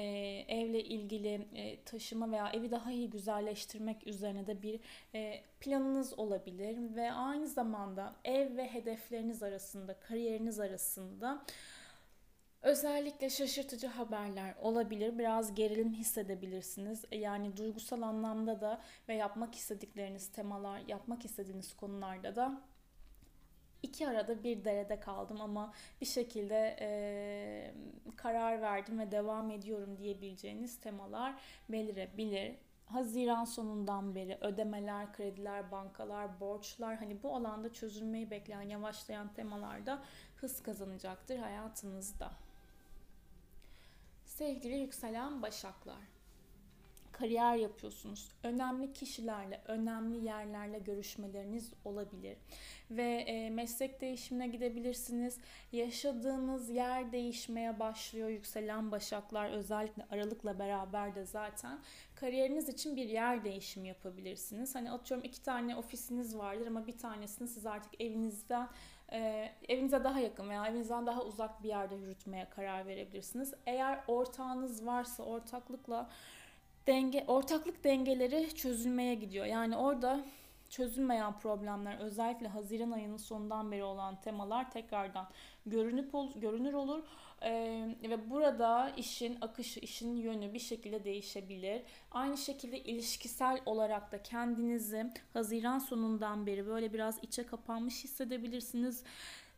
evle 0.48 0.84
ilgili 0.84 1.48
e, 1.56 1.84
taşıma 1.84 2.32
veya 2.32 2.50
evi 2.50 2.72
daha 2.72 2.92
iyi 2.92 3.10
güzelleştirmek 3.10 4.08
üzerine 4.08 4.48
de 4.48 4.62
bir 4.62 4.80
e, 5.16 5.42
planınız 5.60 6.20
olabilir 6.20 6.96
ve 6.96 7.12
aynı 7.12 7.48
zamanda 7.48 8.16
ev 8.24 8.58
ve 8.58 8.68
hedefleriniz 8.74 9.44
arasında, 9.44 10.00
kariyeriniz 10.00 10.60
arasında 10.60 11.42
Özellikle 12.62 13.30
şaşırtıcı 13.30 13.88
haberler 13.88 14.56
olabilir. 14.62 15.18
Biraz 15.18 15.56
gerilim 15.56 15.94
hissedebilirsiniz. 15.94 17.06
Yani 17.12 17.58
duygusal 17.58 18.01
anlamda 18.01 18.62
da 18.62 18.82
ve 19.08 19.16
yapmak 19.16 19.56
istedikleriniz 19.56 20.32
temalar, 20.32 20.80
yapmak 20.88 21.25
istediğiniz 21.25 21.75
konularda 21.75 22.36
da 22.36 22.62
iki 23.84 24.08
arada 24.08 24.44
bir 24.44 24.66
derede 24.66 25.00
kaldım 25.00 25.42
ama 25.42 25.74
bir 26.01 26.06
şekilde 26.06 26.78
e, 26.82 27.74
karar 28.16 28.62
verdim 28.62 29.00
ve 29.00 29.12
devam 29.12 29.51
ediyorum 29.51 29.98
diyebileceğiniz 29.98 30.80
temalar 30.80 31.42
belirebilir. 31.70 32.56
Haziran 32.86 33.46
sonundan 33.46 34.16
beri 34.16 34.38
ödemeler, 34.42 35.13
krediler, 35.13 35.72
bankalar, 35.72 36.39
borçlar 36.39 36.96
hani 36.96 37.24
bu 37.24 37.36
alanda 37.36 37.74
çözülmeyi 37.74 38.32
bekleyen, 38.32 38.62
yavaşlayan 38.62 39.34
temalarda 39.34 40.04
hız 40.36 40.63
kazanacaktır 40.63 41.38
hayatınızda. 41.38 42.32
Sevgili 44.39 44.75
yükselen 44.75 45.41
başaklar. 45.41 46.19
Kariyer 47.20 47.56
yapıyorsunuz. 47.56 48.32
Önemli 48.44 48.94
kişilerle, 48.94 49.62
önemli 49.68 50.26
yerlerle 50.26 50.80
görüşmeleriniz 50.80 51.74
olabilir. 51.86 52.38
Ve 52.92 53.04
e, 53.04 53.50
meslek 53.50 54.02
değişimine 54.02 54.48
gidebilirsiniz. 54.48 55.38
Yaşadığınız 55.72 56.70
yer 56.70 57.12
değişmeye 57.12 57.80
başlıyor 57.80 58.30
yükselen 58.30 58.92
başaklar. 58.92 59.50
Özellikle 59.50 60.06
aralıkla 60.12 60.60
beraber 60.60 61.16
de 61.16 61.26
zaten 61.26 61.80
kariyeriniz 62.16 62.70
için 62.70 62.96
bir 62.96 63.10
yer 63.10 63.44
değişimi 63.44 63.88
yapabilirsiniz. 63.88 64.76
Hani 64.76 64.92
atıyorum 64.92 65.26
iki 65.26 65.44
tane 65.44 65.76
ofisiniz 65.76 66.38
vardır 66.38 66.68
ama 66.68 66.88
bir 66.88 66.98
tanesini 66.98 67.48
siz 67.48 67.66
artık 67.66 68.02
evinizden 68.02 68.70
e, 69.12 69.50
evinize 69.70 70.04
daha 70.04 70.20
yakın 70.20 70.50
veya 70.50 70.68
evinizden 70.68 71.06
daha 71.06 71.24
uzak 71.24 71.64
bir 71.64 71.70
yerde 71.70 71.96
yürütmeye 71.96 72.50
karar 72.50 72.88
verebilirsiniz. 72.88 73.54
Eğer 73.66 74.00
ortağınız 74.08 74.86
varsa 74.86 75.24
ortaklıkla 75.24 76.10
denge 76.89 77.24
ortaklık 77.27 77.84
dengeleri 77.84 78.55
çözülmeye 78.55 79.15
gidiyor. 79.15 79.46
Yani 79.46 79.77
orada 79.77 80.25
çözülmeyen 80.69 81.39
problemler 81.39 81.98
özellikle 82.00 82.48
Haziran 82.48 82.91
ayının 82.91 83.17
sonundan 83.17 83.72
beri 83.72 83.84
olan 83.84 84.22
temalar 84.22 84.72
tekrardan 84.72 85.27
görünüp 85.65 86.15
ol, 86.15 86.29
görünür 86.36 86.74
olur 86.74 87.03
ee, 87.41 87.96
ve 88.03 88.29
burada 88.29 88.89
işin 88.98 89.38
akışı, 89.41 89.79
işin 89.79 90.15
yönü 90.15 90.53
bir 90.53 90.60
şekilde 90.60 91.03
değişebilir. 91.03 91.81
Aynı 92.12 92.38
şekilde 92.38 92.79
ilişkisel 92.79 93.62
olarak 93.65 94.12
da 94.12 94.24
kendinizi 94.24 95.13
Haziran 95.34 95.79
sonundan 95.79 96.46
beri 96.46 96.67
böyle 96.67 96.93
biraz 96.93 97.19
içe 97.22 97.46
kapanmış 97.46 98.03
hissedebilirsiniz. 98.03 99.03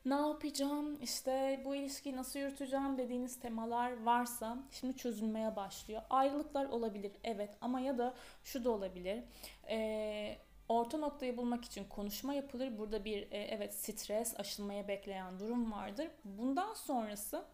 Ne 0.06 0.16
yapacağım, 0.16 1.02
işte 1.02 1.62
bu 1.66 1.76
ilişkiyi 1.76 2.16
nasıl 2.16 2.40
yürüteceğim 2.40 2.98
dediğiniz 2.98 3.40
temalar 3.40 4.04
varsa 4.04 4.58
şimdi 4.72 4.98
çözülmeye 4.98 5.56
başlıyor. 5.56 6.02
Ayrılıklar 6.10 6.66
olabilir 6.66 7.12
evet 7.24 7.50
ama 7.62 7.80
ya 7.80 7.98
da 7.98 8.14
şu 8.44 8.64
da 8.64 8.72
olabilir. 8.72 9.24
Ee, 9.70 10.38
orta 10.70 10.98
noktayı 10.98 11.38
bulmak 11.38 11.66
için 11.66 11.86
konuşma 11.90 12.34
yapılır. 12.34 12.78
Burada 12.78 13.06
bir 13.06 13.22
e, 13.32 13.38
evet 13.38 13.74
stres, 13.76 14.40
aşılmaya 14.40 14.88
bekleyen 14.88 15.40
durum 15.40 15.72
vardır. 15.72 16.08
Bundan 16.26 16.74
sonrası 16.74 17.46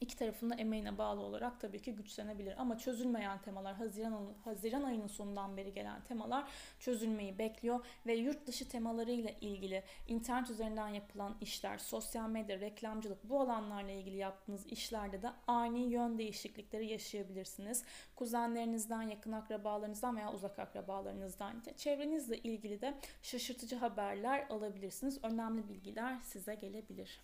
İki 0.00 0.16
tarafın 0.16 0.50
da 0.50 0.54
emeğine 0.54 0.98
bağlı 0.98 1.20
olarak 1.20 1.60
tabii 1.60 1.82
ki 1.82 1.94
güçlenebilir. 1.94 2.54
Ama 2.60 2.78
çözülmeyen 2.78 3.42
temalar, 3.42 3.74
Haziran, 3.74 4.34
Haziran 4.44 4.82
ayının 4.82 5.06
sonundan 5.06 5.56
beri 5.56 5.72
gelen 5.72 6.04
temalar 6.04 6.50
çözülmeyi 6.80 7.38
bekliyor. 7.38 7.86
Ve 8.06 8.14
yurt 8.14 8.46
dışı 8.46 8.68
temalarıyla 8.68 9.30
ilgili 9.40 9.82
internet 10.08 10.50
üzerinden 10.50 10.88
yapılan 10.88 11.36
işler, 11.40 11.78
sosyal 11.78 12.28
medya, 12.28 12.60
reklamcılık 12.60 13.28
bu 13.28 13.40
alanlarla 13.40 13.90
ilgili 13.90 14.16
yaptığınız 14.16 14.66
işlerde 14.66 15.22
de 15.22 15.30
ani 15.46 15.80
yön 15.80 16.18
değişiklikleri 16.18 16.86
yaşayabilirsiniz. 16.86 17.84
Kuzenlerinizden, 18.16 19.02
yakın 19.02 19.32
akrabalarınızdan 19.32 20.16
veya 20.16 20.32
uzak 20.32 20.58
akrabalarınızdan, 20.58 21.62
çevrenizle 21.76 22.38
ilgili 22.38 22.80
de 22.80 22.94
şaşırtıcı 23.22 23.76
haberler 23.76 24.46
alabilirsiniz. 24.50 25.24
Önemli 25.24 25.68
bilgiler 25.68 26.18
size 26.22 26.54
gelebilir. 26.54 27.20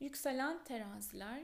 Yükselen 0.00 0.64
teraziler 0.64 1.42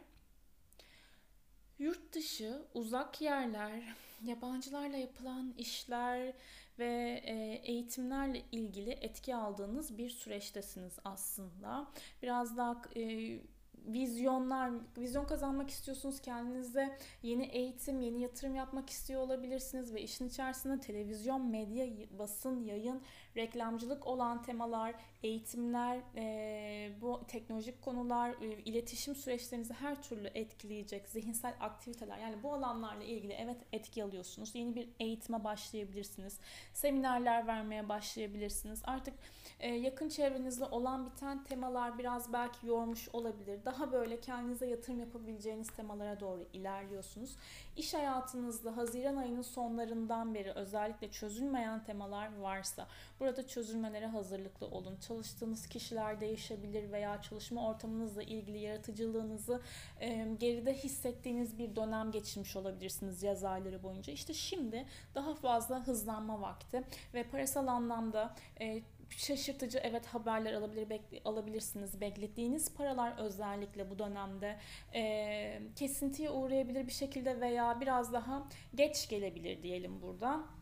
yurt 1.79 2.13
dışı, 2.13 2.63
uzak 2.75 3.21
yerler, 3.21 3.83
yabancılarla 4.25 4.97
yapılan 4.97 5.55
işler 5.59 6.33
ve 6.79 7.23
e, 7.25 7.61
eğitimlerle 7.65 8.43
ilgili 8.53 8.91
etki 8.91 9.35
aldığınız 9.35 9.99
bir 9.99 10.11
süreçtesiniz 10.11 10.99
aslında. 11.05 11.87
Biraz 12.23 12.57
daha 12.57 12.83
e, 12.97 13.39
vizyonlar, 13.87 14.71
vizyon 14.99 15.25
kazanmak 15.25 15.71
istiyorsunuz 15.71 16.21
kendinize 16.21 16.99
yeni 17.23 17.45
eğitim, 17.45 18.01
yeni 18.01 18.21
yatırım 18.21 18.55
yapmak 18.55 18.91
istiyor 18.91 19.21
olabilirsiniz 19.21 19.95
ve 19.95 20.03
işin 20.03 20.29
içerisinde 20.29 20.81
televizyon, 20.81 21.47
medya, 21.47 21.87
basın, 22.19 22.65
yayın, 22.65 23.03
reklamcılık 23.37 24.07
olan 24.07 24.43
temalar, 24.43 24.95
eğitimler, 25.23 26.01
e, 26.17 26.91
bu 27.01 27.21
teknolojik 27.29 27.83
konular, 27.83 28.31
e, 28.31 28.63
iletişim 28.63 29.15
süreçlerinizi 29.15 29.75
her 29.75 30.03
türlü 30.03 30.29
etkileyecek 30.35 31.09
zihinsel 31.09 31.55
aktiviteler. 31.61 32.19
Yani 32.19 32.43
bu 32.43 32.55
alanlarla 32.55 33.05
ilgili 33.05 33.33
evet 33.33 33.57
etki 33.73 34.05
alıyorsunuz. 34.05 34.55
Yeni 34.55 34.75
bir 34.75 34.89
eğitime 35.01 35.45
başlayabilirsiniz. 35.45 36.41
Seminerler 36.73 37.47
vermeye 37.47 37.89
başlayabilirsiniz. 37.89 38.83
Artık 38.85 39.15
e, 39.61 39.75
yakın 39.75 40.09
çevrenizde 40.09 40.65
olan 40.65 41.07
biten 41.07 41.45
temalar 41.45 41.99
biraz 41.99 42.33
belki 42.33 42.67
yormuş 42.67 43.09
olabilir. 43.09 43.65
Daha 43.65 43.93
böyle 43.93 44.21
kendinize 44.21 44.67
yatırım 44.67 45.01
yapabileceğiniz 45.01 45.71
temalara 45.71 46.21
doğru 46.21 46.47
ilerliyorsunuz. 46.53 47.37
İş 47.77 47.95
hayatınızda 47.95 48.77
Haziran 48.77 49.17
ayının 49.17 49.43
sonlarından 49.43 50.35
beri 50.35 50.53
özellikle 50.53 51.11
çözülmeyen 51.11 51.85
temalar 51.85 52.39
varsa 52.39 52.87
burada 53.27 53.47
çözülmelere 53.47 54.07
hazırlıklı 54.07 54.67
olun. 54.67 54.97
Çalıştığınız 54.97 55.67
kişiler 55.67 56.21
değişebilir 56.21 56.93
veya 56.93 57.23
çalışma 57.23 57.69
ortamınızla 57.69 58.23
ilgili 58.23 58.59
yaratıcılığınızı 58.59 59.61
e, 60.01 60.29
geride 60.41 60.75
hissettiğiniz 60.75 61.59
bir 61.59 61.77
dönem 61.77 62.11
geçirmiş 62.11 62.57
olabilirsiniz 62.57 63.23
yaz 63.23 63.45
ayları 63.45 63.83
boyunca. 63.83 64.13
İşte 64.13 64.35
şimdi 64.35 64.87
daha 65.15 65.35
fazla 65.35 65.87
hızlanma 65.87 66.41
vakti 66.41 66.83
ve 67.15 67.23
parasal 67.23 67.67
anlamda 67.67 68.35
e, 68.61 68.83
şaşırtıcı 69.11 69.79
evet 69.79 70.07
haberler 70.07 70.53
alabilir 70.53 70.91
bekle, 70.91 71.21
alabilirsiniz. 71.25 72.01
Beklediğiniz 72.01 72.75
paralar 72.75 73.19
özellikle 73.19 73.91
bu 73.91 73.99
dönemde 73.99 74.57
e, 74.95 75.63
kesintiye 75.77 76.31
uğrayabilir 76.31 76.87
bir 76.87 76.93
şekilde 76.93 77.41
veya 77.41 77.81
biraz 77.81 78.13
daha 78.13 78.49
geç 78.75 79.09
gelebilir 79.09 79.63
diyelim 79.63 80.03
burada 80.03 80.56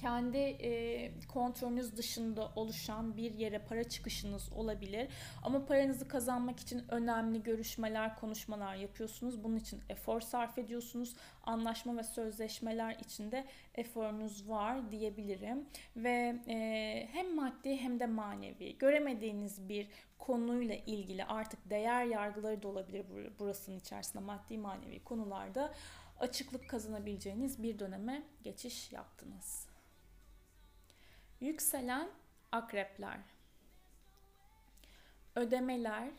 kendi 0.00 0.38
e, 0.38 1.10
kontrolünüz 1.28 1.96
dışında 1.96 2.52
oluşan 2.56 3.16
bir 3.16 3.34
yere 3.34 3.58
para 3.58 3.84
çıkışınız 3.84 4.52
olabilir. 4.52 5.08
Ama 5.42 5.64
paranızı 5.64 6.08
kazanmak 6.08 6.60
için 6.60 6.84
önemli 6.88 7.42
görüşmeler, 7.42 8.16
konuşmalar 8.16 8.74
yapıyorsunuz. 8.74 9.44
Bunun 9.44 9.56
için 9.56 9.80
efor 9.88 10.20
sarf 10.20 10.58
ediyorsunuz. 10.58 11.14
Anlaşma 11.44 11.96
ve 11.96 12.02
sözleşmeler 12.02 12.96
içinde 13.04 13.44
eforunuz 13.74 14.48
var 14.48 14.90
diyebilirim. 14.90 15.66
Ve 15.96 16.36
e, 16.48 17.08
hem 17.12 17.36
maddi 17.36 17.76
hem 17.76 18.00
de 18.00 18.06
manevi 18.06 18.78
göremediğiniz 18.78 19.68
bir 19.68 19.88
konuyla 20.18 20.74
ilgili 20.74 21.24
artık 21.24 21.70
değer 21.70 22.04
yargıları 22.04 22.62
da 22.62 22.68
olabilir 22.68 23.06
burasının 23.38 23.78
içerisinde 23.78 24.24
maddi 24.24 24.58
manevi 24.58 25.04
konularda 25.04 25.74
açıklık 26.20 26.68
kazanabileceğiniz 26.68 27.62
bir 27.62 27.78
döneme 27.78 28.22
geçiş 28.42 28.92
yaptınız. 28.92 29.67
Yükselen 31.40 32.08
akrepler. 32.52 33.18
Ödemeler, 35.36 36.10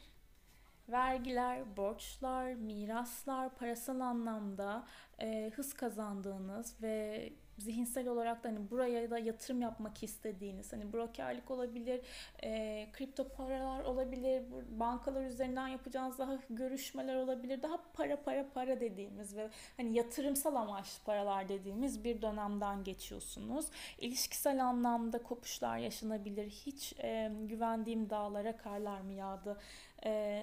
vergiler, 0.89 1.77
borçlar, 1.77 2.53
miraslar, 2.53 3.55
parasal 3.55 3.99
anlamda 3.99 4.85
e, 5.19 5.51
hız 5.55 5.73
kazandığınız 5.73 6.83
ve 6.83 7.29
zihinsel 7.59 8.07
olarak 8.07 8.43
da 8.43 8.49
hani 8.49 8.71
buraya 8.71 9.11
da 9.11 9.19
yatırım 9.19 9.61
yapmak 9.61 10.03
istediğiniz 10.03 10.73
hani 10.73 10.93
brokerlik 10.93 11.51
olabilir, 11.51 12.01
e, 12.43 12.87
kripto 12.93 13.29
paralar 13.29 13.83
olabilir, 13.83 14.43
bankalar 14.71 15.25
üzerinden 15.25 15.67
yapacağınız 15.67 16.19
daha 16.19 16.37
görüşmeler 16.49 17.15
olabilir. 17.15 17.61
Daha 17.61 17.79
para 17.93 18.23
para 18.23 18.49
para 18.53 18.79
dediğimiz 18.79 19.37
ve 19.37 19.49
hani 19.77 19.97
yatırımsal 19.97 20.55
amaçlı 20.55 21.03
paralar 21.05 21.49
dediğimiz 21.49 22.03
bir 22.03 22.21
dönemden 22.21 22.83
geçiyorsunuz. 22.83 23.65
İlişkisel 23.99 24.65
anlamda 24.65 25.23
kopuşlar 25.23 25.77
yaşanabilir. 25.77 26.49
Hiç 26.49 26.93
e, 26.99 27.31
güvendiğim 27.41 28.09
dağlara 28.09 28.57
karlar 28.57 29.01
mı 29.01 29.13
yağdı? 29.13 29.57
E, 30.05 30.41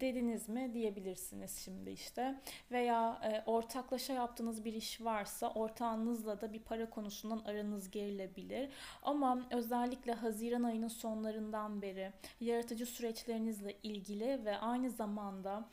dediniz 0.00 0.48
mi 0.48 0.70
diyebilirsiniz 0.74 1.58
şimdi 1.64 1.90
işte. 1.90 2.40
Veya 2.70 3.20
e, 3.24 3.50
ortaklaşa 3.50 4.12
yaptığınız 4.12 4.64
bir 4.64 4.72
iş 4.72 5.00
varsa 5.00 5.52
ortağınızla 5.52 6.40
da 6.40 6.52
bir 6.52 6.60
para 6.60 6.90
konusundan 6.90 7.38
aranız 7.38 7.90
gerilebilir. 7.90 8.70
Ama 9.02 9.42
özellikle 9.50 10.12
Haziran 10.12 10.62
ayının 10.62 10.88
sonlarından 10.88 11.82
beri 11.82 12.12
yaratıcı 12.40 12.86
süreçlerinizle 12.86 13.76
ilgili 13.82 14.44
ve 14.44 14.58
aynı 14.58 14.90
zamanda 14.90 15.68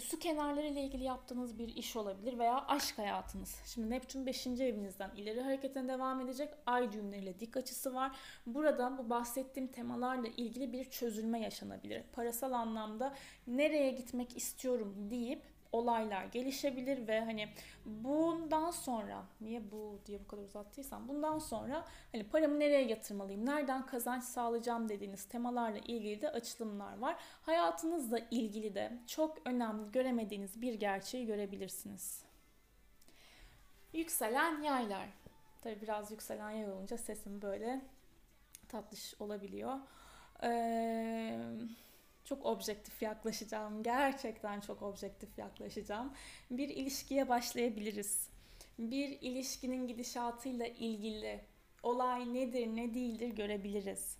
su 0.00 0.18
kenarları 0.18 0.66
ile 0.66 0.82
ilgili 0.82 1.04
yaptığınız 1.04 1.58
bir 1.58 1.68
iş 1.68 1.96
olabilir 1.96 2.38
veya 2.38 2.66
aşk 2.66 2.98
hayatınız. 2.98 3.56
Şimdi 3.66 3.90
Neptün 3.90 4.26
5. 4.26 4.46
evinizden 4.46 5.10
ileri 5.16 5.40
hareketine 5.40 5.88
devam 5.88 6.20
edecek. 6.20 6.48
Ay 6.66 6.92
düğümleriyle 6.92 7.40
dik 7.40 7.56
açısı 7.56 7.94
var. 7.94 8.16
Burada 8.46 8.98
bu 8.98 9.10
bahsettiğim 9.10 9.68
temalarla 9.68 10.28
ilgili 10.28 10.72
bir 10.72 10.84
çözülme 10.84 11.40
yaşanabilir. 11.40 12.02
Parasal 12.12 12.52
anlamda 12.52 13.14
nereye 13.46 13.90
gitmek 13.90 14.36
istiyorum 14.36 15.10
deyip 15.10 15.42
olaylar 15.72 16.24
gelişebilir 16.24 17.08
ve 17.08 17.20
hani 17.20 17.48
bundan 17.86 18.70
sonra 18.70 19.24
niye 19.40 19.70
bu 19.70 19.98
diye 20.06 20.20
bu 20.20 20.26
kadar 20.26 20.42
uzattıysam 20.42 21.08
bundan 21.08 21.38
sonra 21.38 21.84
hani 22.12 22.24
paramı 22.28 22.60
nereye 22.60 22.84
yatırmalıyım, 22.84 23.46
nereden 23.46 23.86
kazanç 23.86 24.24
sağlayacağım 24.24 24.88
dediğiniz 24.88 25.24
temalarla 25.24 25.78
ilgili 25.78 26.22
de 26.22 26.30
açılımlar 26.30 26.98
var. 26.98 27.16
Hayatınızla 27.42 28.18
ilgili 28.30 28.74
de 28.74 28.92
çok 29.06 29.38
önemli 29.44 29.92
göremediğiniz 29.92 30.62
bir 30.62 30.74
gerçeği 30.74 31.26
görebilirsiniz. 31.26 32.22
Yükselen 33.92 34.62
yaylar. 34.62 35.08
Tabi 35.62 35.82
biraz 35.82 36.10
yükselen 36.10 36.50
yay 36.50 36.70
olunca 36.70 36.98
sesim 36.98 37.42
böyle 37.42 37.80
tatlış 38.68 39.14
olabiliyor. 39.20 39.78
Eee 40.42 41.38
çok 42.28 42.46
objektif 42.46 43.02
yaklaşacağım. 43.02 43.82
Gerçekten 43.82 44.60
çok 44.60 44.82
objektif 44.82 45.38
yaklaşacağım. 45.38 46.12
Bir 46.50 46.68
ilişkiye 46.68 47.28
başlayabiliriz. 47.28 48.28
Bir 48.78 49.08
ilişkinin 49.20 49.88
gidişatıyla 49.88 50.66
ilgili 50.66 51.40
olay 51.82 52.34
nedir 52.34 52.66
ne 52.66 52.94
değildir 52.94 53.28
görebiliriz. 53.28 54.18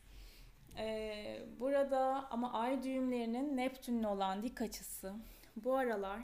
Ee, 0.78 1.42
burada 1.60 2.28
ama 2.30 2.52
ay 2.52 2.82
düğümlerinin 2.82 3.56
Neptün'le 3.56 4.04
olan 4.04 4.42
dik 4.42 4.60
açısı 4.62 5.14
bu 5.56 5.76
aralar 5.76 6.20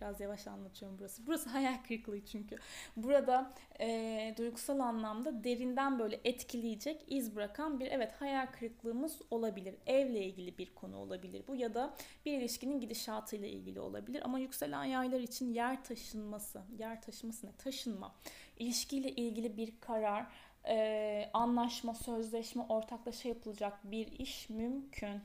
Biraz 0.00 0.20
yavaş 0.20 0.46
anlatıyorum 0.46 0.98
burası. 0.98 1.26
Burası 1.26 1.50
hayal 1.50 1.82
kırıklığı 1.88 2.24
çünkü. 2.24 2.56
Burada 2.96 3.52
e, 3.80 4.34
duygusal 4.38 4.78
anlamda 4.78 5.44
derinden 5.44 5.98
böyle 5.98 6.20
etkileyecek, 6.24 7.04
iz 7.08 7.36
bırakan 7.36 7.80
bir 7.80 7.86
evet 7.86 8.12
hayal 8.12 8.46
kırıklığımız 8.46 9.20
olabilir. 9.30 9.74
Evle 9.86 10.24
ilgili 10.24 10.58
bir 10.58 10.74
konu 10.74 10.96
olabilir 10.96 11.44
bu 11.48 11.54
ya 11.54 11.74
da 11.74 11.94
bir 12.26 12.32
ilişkinin 12.32 12.80
gidişatıyla 12.80 13.48
ilgili 13.48 13.80
olabilir. 13.80 14.22
Ama 14.24 14.38
yükselen 14.38 14.84
yaylar 14.84 15.20
için 15.20 15.54
yer 15.54 15.84
taşınması, 15.84 16.62
yer 16.78 17.02
taşıması 17.02 17.46
ne? 17.46 17.52
Taşınma. 17.52 18.14
İlişkiyle 18.58 19.10
ilgili 19.10 19.56
bir 19.56 19.80
karar, 19.80 20.26
e, 20.68 21.30
anlaşma, 21.32 21.94
sözleşme, 21.94 22.62
ortaklaşa 22.68 23.28
yapılacak 23.28 23.78
bir 23.84 24.06
iş 24.06 24.48
mümkün 24.48 25.20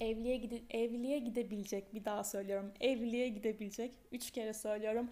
evliliğe, 0.00 0.36
gide, 0.36 0.60
evliliğe 0.70 1.18
gidebilecek 1.18 1.94
bir 1.94 2.04
daha 2.04 2.24
söylüyorum 2.24 2.72
evliliğe 2.80 3.28
gidebilecek. 3.28 3.92
Üç 4.12 4.30
kere 4.30 4.54
söylüyorum 4.54 5.10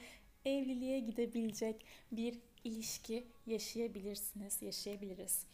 evliliğe 0.49 1.01
gidebilecek 1.01 1.85
bir 2.13 2.39
ilişki 2.65 3.27
yaşayabilirsiniz, 3.47 4.63
yaşayabiliriz. 4.63 5.47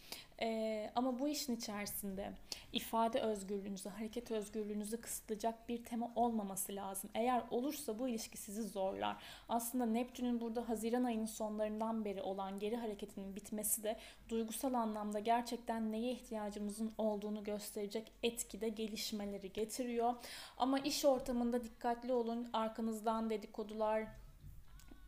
Ee, 0.42 0.90
ama 0.94 1.18
bu 1.18 1.28
işin 1.28 1.56
içerisinde 1.56 2.32
ifade 2.72 3.20
özgürlüğünüzü, 3.20 3.88
hareket 3.88 4.30
özgürlüğünüzü 4.30 5.00
kısıtlayacak 5.00 5.68
bir 5.68 5.84
tema 5.84 6.12
olmaması 6.16 6.74
lazım. 6.74 7.10
Eğer 7.14 7.42
olursa 7.50 7.98
bu 7.98 8.08
ilişki 8.08 8.36
sizi 8.36 8.62
zorlar. 8.62 9.16
Aslında 9.48 9.86
Neptün'ün 9.86 10.40
burada 10.40 10.68
Haziran 10.68 11.04
ayının 11.04 11.26
sonlarından 11.26 12.04
beri 12.04 12.22
olan 12.22 12.58
geri 12.58 12.76
hareketinin 12.76 13.36
bitmesi 13.36 13.82
de 13.82 13.96
duygusal 14.28 14.74
anlamda 14.74 15.18
gerçekten 15.18 15.92
neye 15.92 16.12
ihtiyacımızın 16.12 16.92
olduğunu 16.98 17.44
gösterecek 17.44 18.12
etkide 18.22 18.68
gelişmeleri 18.68 19.52
getiriyor. 19.52 20.14
Ama 20.58 20.78
iş 20.78 21.04
ortamında 21.04 21.64
dikkatli 21.64 22.12
olun. 22.12 22.48
Arkanızdan 22.52 23.30
dedikodular, 23.30 24.06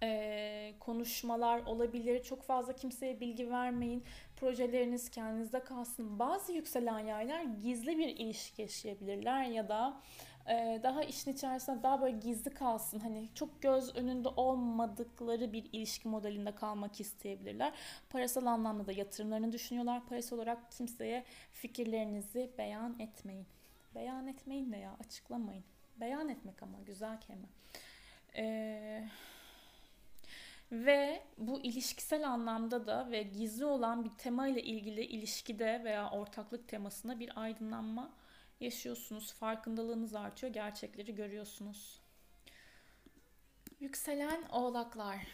e, 0.03 0.75
konuşmalar 0.81 1.63
olabilir. 1.67 2.23
Çok 2.23 2.43
fazla 2.43 2.73
kimseye 2.73 3.21
bilgi 3.21 3.51
vermeyin. 3.51 4.05
Projeleriniz 4.37 5.11
kendinizde 5.11 5.65
kalsın. 5.65 6.19
Bazı 6.19 6.53
yükselen 6.53 6.99
yaylar 6.99 7.43
gizli 7.43 7.99
bir 7.99 8.09
ilişki 8.09 8.63
yaşayabilirler 8.63 9.45
ya 9.45 9.69
da 9.69 10.01
e, 10.49 10.81
daha 10.83 11.03
işin 11.03 11.33
içerisinde 11.33 11.83
daha 11.83 12.01
böyle 12.03 12.19
gizli 12.19 12.51
kalsın. 12.51 12.99
Hani 12.99 13.29
çok 13.35 13.63
göz 13.63 13.97
önünde 13.97 14.29
olmadıkları 14.29 15.53
bir 15.53 15.65
ilişki 15.73 16.09
modelinde 16.09 16.55
kalmak 16.55 17.01
isteyebilirler. 17.01 17.73
Parasal 18.11 18.47
anlamda 18.47 18.87
da 18.87 18.93
yatırımlarını 18.93 19.53
düşünüyorlar. 19.53 20.07
Parasal 20.07 20.37
olarak 20.37 20.73
kimseye 20.73 21.25
fikirlerinizi 21.53 22.51
beyan 22.59 22.97
etmeyin. 22.99 23.47
Beyan 23.95 24.27
etmeyin 24.27 24.73
de 24.73 24.77
ya 24.77 24.97
açıklamayın. 25.01 25.65
Beyan 26.01 26.29
etmek 26.29 26.63
ama 26.63 26.79
güzel 26.87 27.21
kelime. 27.21 27.49
Eee 28.35 29.09
Ve 30.73 31.23
bu 31.39 31.61
ilişkisel 31.61 32.29
anlamda 32.29 32.87
da 32.87 33.11
ve 33.11 33.23
gizli 33.23 33.65
olan 33.65 34.05
bir 34.05 34.11
tema 34.11 34.49
ile 34.49 34.63
ilgili 34.63 35.05
ilişkide 35.05 35.85
veya 35.85 36.11
ortaklık 36.11 36.69
temasına 36.69 37.21
bir 37.21 37.43
aydınlanma 37.43 38.13
yaşıyorsunuz. 38.61 39.33
Farkındalığınız 39.33 40.15
artıyor, 40.15 40.53
gerçekleri 40.53 41.15
görüyorsunuz. 41.15 42.01
Yükselen 43.81 44.43
oğlaklar. 44.43 45.27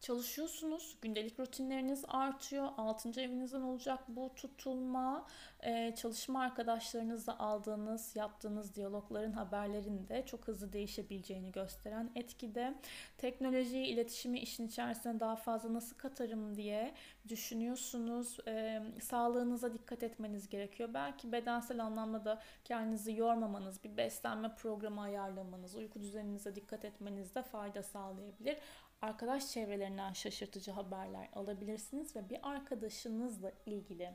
Çalışıyorsunuz, 0.00 0.96
gündelik 1.02 1.40
rutinleriniz 1.40 2.04
artıyor, 2.08 2.68
6. 2.76 3.20
evinizden 3.20 3.60
olacak 3.60 4.00
bu 4.08 4.34
tutulma, 4.34 5.26
ee, 5.62 5.94
çalışma 5.96 6.42
arkadaşlarınızla 6.42 7.38
aldığınız, 7.38 8.16
yaptığınız 8.16 8.74
diyalogların 8.74 9.32
haberlerinde 9.32 10.26
çok 10.26 10.48
hızlı 10.48 10.72
değişebileceğini 10.72 11.52
gösteren 11.52 12.10
etkide. 12.14 12.74
Teknolojiyi, 13.18 13.86
iletişimi 13.86 14.38
işin 14.38 14.66
içerisine 14.66 15.20
daha 15.20 15.36
fazla 15.36 15.74
nasıl 15.74 15.96
katarım 15.96 16.56
diye 16.56 16.94
düşünüyorsunuz. 17.28 18.36
Ee, 18.46 18.82
sağlığınıza 19.00 19.74
dikkat 19.74 20.02
etmeniz 20.02 20.48
gerekiyor. 20.48 20.88
Belki 20.94 21.32
bedensel 21.32 21.84
anlamda 21.84 22.24
da 22.24 22.42
kendinizi 22.64 23.12
yormamanız, 23.12 23.84
bir 23.84 23.96
beslenme 23.96 24.54
programı 24.54 25.00
ayarlamanız, 25.00 25.74
uyku 25.74 26.00
düzeninize 26.00 26.54
dikkat 26.54 26.84
etmenizde 26.84 27.42
fayda 27.42 27.82
sağlayabilir 27.82 28.56
arkadaş 29.02 29.50
çevrelerinden 29.50 30.12
şaşırtıcı 30.12 30.70
haberler 30.72 31.28
alabilirsiniz 31.32 32.16
ve 32.16 32.30
bir 32.30 32.38
arkadaşınızla 32.42 33.52
ilgili 33.66 34.14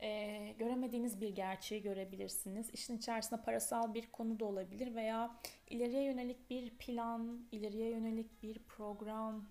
e, 0.00 0.54
göremediğiniz 0.58 1.20
bir 1.20 1.28
gerçeği 1.28 1.82
görebilirsiniz. 1.82 2.70
İşin 2.70 2.96
içerisinde 2.96 3.42
parasal 3.42 3.94
bir 3.94 4.06
konu 4.06 4.40
da 4.40 4.44
olabilir 4.44 4.94
veya 4.94 5.36
ileriye 5.70 6.02
yönelik 6.02 6.50
bir 6.50 6.70
plan, 6.70 7.46
ileriye 7.52 7.90
yönelik 7.90 8.42
bir 8.42 8.58
program, 8.58 9.44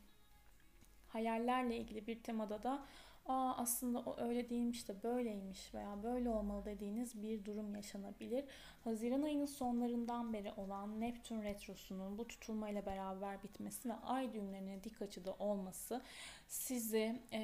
hayallerle 1.07 1.77
ilgili 1.77 2.07
bir 2.07 2.23
temada 2.23 2.63
da 2.63 2.85
Aa 3.31 3.57
aslında 3.57 3.99
o 3.99 4.15
öyle 4.21 4.49
değilmiş 4.49 4.87
de 4.87 5.03
böyleymiş 5.03 5.73
veya 5.73 6.03
böyle 6.03 6.29
olmalı 6.29 6.65
dediğiniz 6.65 7.21
bir 7.21 7.45
durum 7.45 7.75
yaşanabilir. 7.75 8.45
Haziran 8.83 9.21
ayının 9.21 9.45
sonlarından 9.45 10.33
beri 10.33 10.51
olan 10.51 11.01
Neptün 11.01 11.43
retrosunun 11.43 12.17
bu 12.17 12.27
tutulmayla 12.27 12.85
beraber 12.85 13.43
bitmesi 13.43 13.89
ve 13.89 13.93
ay 13.93 14.33
düğümlerine 14.33 14.83
dik 14.83 15.01
açıda 15.01 15.33
olması 15.33 16.01
sizi 16.47 17.21
e, 17.33 17.41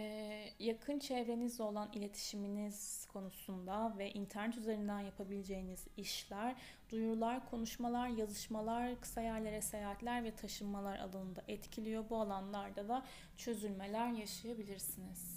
yakın 0.59 0.99
çevrenizle 0.99 1.63
olan 1.63 1.89
iletişiminiz 1.93 3.07
konusunda 3.13 3.97
ve 3.97 4.11
internet 4.11 4.57
üzerinden 4.57 4.99
yapabileceğiniz 4.99 5.87
işler, 5.97 6.55
duyurular, 6.89 7.49
konuşmalar, 7.49 8.07
yazışmalar, 8.07 9.01
kısa 9.01 9.21
yerlere 9.21 9.61
seyahatler 9.61 10.23
ve 10.23 10.35
taşınmalar 10.35 10.99
alanında 10.99 11.43
etkiliyor. 11.47 12.09
Bu 12.09 12.17
alanlarda 12.17 12.87
da 12.87 13.05
çözülmeler 13.37 14.11
yaşayabilirsiniz. 14.11 15.36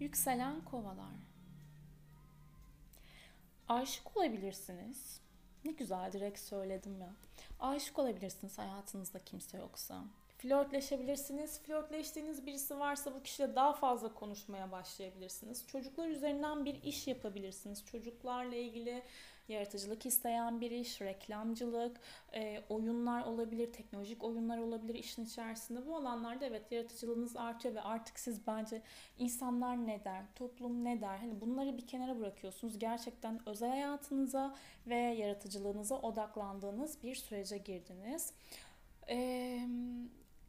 Yükselen 0.00 0.64
kovalar. 0.64 1.14
Aşık 3.68 4.16
olabilirsiniz. 4.16 5.20
Ne 5.64 5.72
güzel 5.72 6.12
direkt 6.12 6.38
söyledim 6.38 7.00
ya. 7.00 7.10
Aşık 7.60 7.98
olabilirsiniz 7.98 8.58
hayatınızda 8.58 9.24
kimse 9.24 9.58
yoksa. 9.58 10.04
Flörtleşebilirsiniz. 10.38 11.62
Flörtleştiğiniz 11.62 12.46
birisi 12.46 12.78
varsa 12.78 13.14
bu 13.14 13.22
kişiyle 13.22 13.54
daha 13.54 13.72
fazla 13.72 14.14
konuşmaya 14.14 14.72
başlayabilirsiniz. 14.72 15.66
Çocuklar 15.66 16.08
üzerinden 16.08 16.64
bir 16.64 16.82
iş 16.82 17.06
yapabilirsiniz. 17.06 17.84
Çocuklarla 17.84 18.56
ilgili 18.56 19.02
yaratıcılık 19.48 20.06
isteyen 20.06 20.60
bir 20.60 20.70
iş, 20.70 21.00
reklamcılık, 21.00 22.00
e, 22.34 22.62
oyunlar 22.68 23.24
olabilir, 23.26 23.72
teknolojik 23.72 24.24
oyunlar 24.24 24.58
olabilir 24.58 24.94
işin 24.94 25.24
içerisinde. 25.24 25.86
Bu 25.86 25.96
alanlarda 25.96 26.46
evet 26.46 26.72
yaratıcılığınız 26.72 27.36
artıyor 27.36 27.74
ve 27.74 27.80
artık 27.80 28.18
siz 28.18 28.46
bence 28.46 28.82
insanlar 29.18 29.86
ne 29.86 30.04
der, 30.04 30.24
toplum 30.34 30.84
ne 30.84 31.00
der, 31.00 31.18
hani 31.18 31.40
bunları 31.40 31.76
bir 31.76 31.86
kenara 31.86 32.18
bırakıyorsunuz. 32.18 32.78
Gerçekten 32.78 33.48
özel 33.48 33.70
hayatınıza 33.70 34.54
ve 34.86 34.96
yaratıcılığınıza 34.96 35.98
odaklandığınız 36.00 37.02
bir 37.02 37.14
sürece 37.14 37.58
girdiniz. 37.58 38.32
Eee 39.08 39.68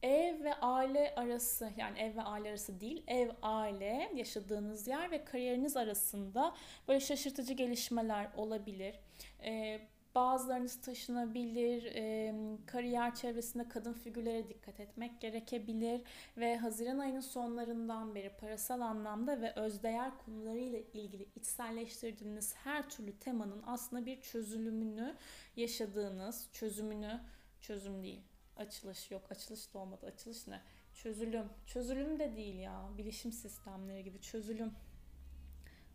Ev 0.04 0.44
ve 0.44 0.54
aile 0.54 1.16
arası 1.16 1.72
yani 1.78 2.00
ev 2.00 2.16
ve 2.16 2.22
aile 2.22 2.50
arası 2.50 2.80
değil 2.80 3.04
ev 3.08 3.30
aile 3.42 4.12
yaşadığınız 4.16 4.88
yer 4.88 5.12
ve 5.12 5.26
kariyeriniz 5.26 5.78
arasında 5.78 6.56
böyle 6.88 7.00
şaşırtıcı 7.00 7.54
gelişmeler 7.54 8.28
olabilir. 8.36 8.96
Ee, 9.44 9.80
bazılarınız 10.16 10.82
taşınabilir, 10.82 11.84
e, 11.96 12.34
kariyer 12.66 13.16
çevresinde 13.16 13.70
kadın 13.70 13.94
figürlere 13.94 14.50
dikkat 14.50 14.80
etmek 14.80 15.22
gerekebilir 15.22 16.02
ve 16.38 16.58
Haziran 16.58 17.00
ayının 17.00 17.20
sonlarından 17.20 18.16
beri 18.16 18.30
parasal 18.30 18.82
anlamda 18.82 19.42
ve 19.42 19.54
özdeğer 19.56 20.18
konularıyla 20.18 20.80
ilgili 20.94 21.28
içselleştirdiğiniz 21.36 22.56
her 22.56 22.90
türlü 22.90 23.20
temanın 23.20 23.64
aslında 23.66 24.06
bir 24.06 24.22
çözülümünü 24.22 25.16
yaşadığınız, 25.56 26.50
çözümünü, 26.54 27.20
çözüm 27.62 28.04
değil, 28.04 28.22
Açılış 28.60 29.12
yok. 29.12 29.22
Açılış 29.30 29.74
da 29.74 29.80
olmadı. 29.80 30.06
Açılış 30.06 30.48
ne? 30.48 30.62
Çözülüm. 30.94 31.50
Çözülüm 31.66 32.20
de 32.20 32.36
değil 32.36 32.60
ya. 32.60 32.90
Bilişim 32.98 33.32
sistemleri 33.32 34.04
gibi 34.04 34.22
çözülüm. 34.22 34.74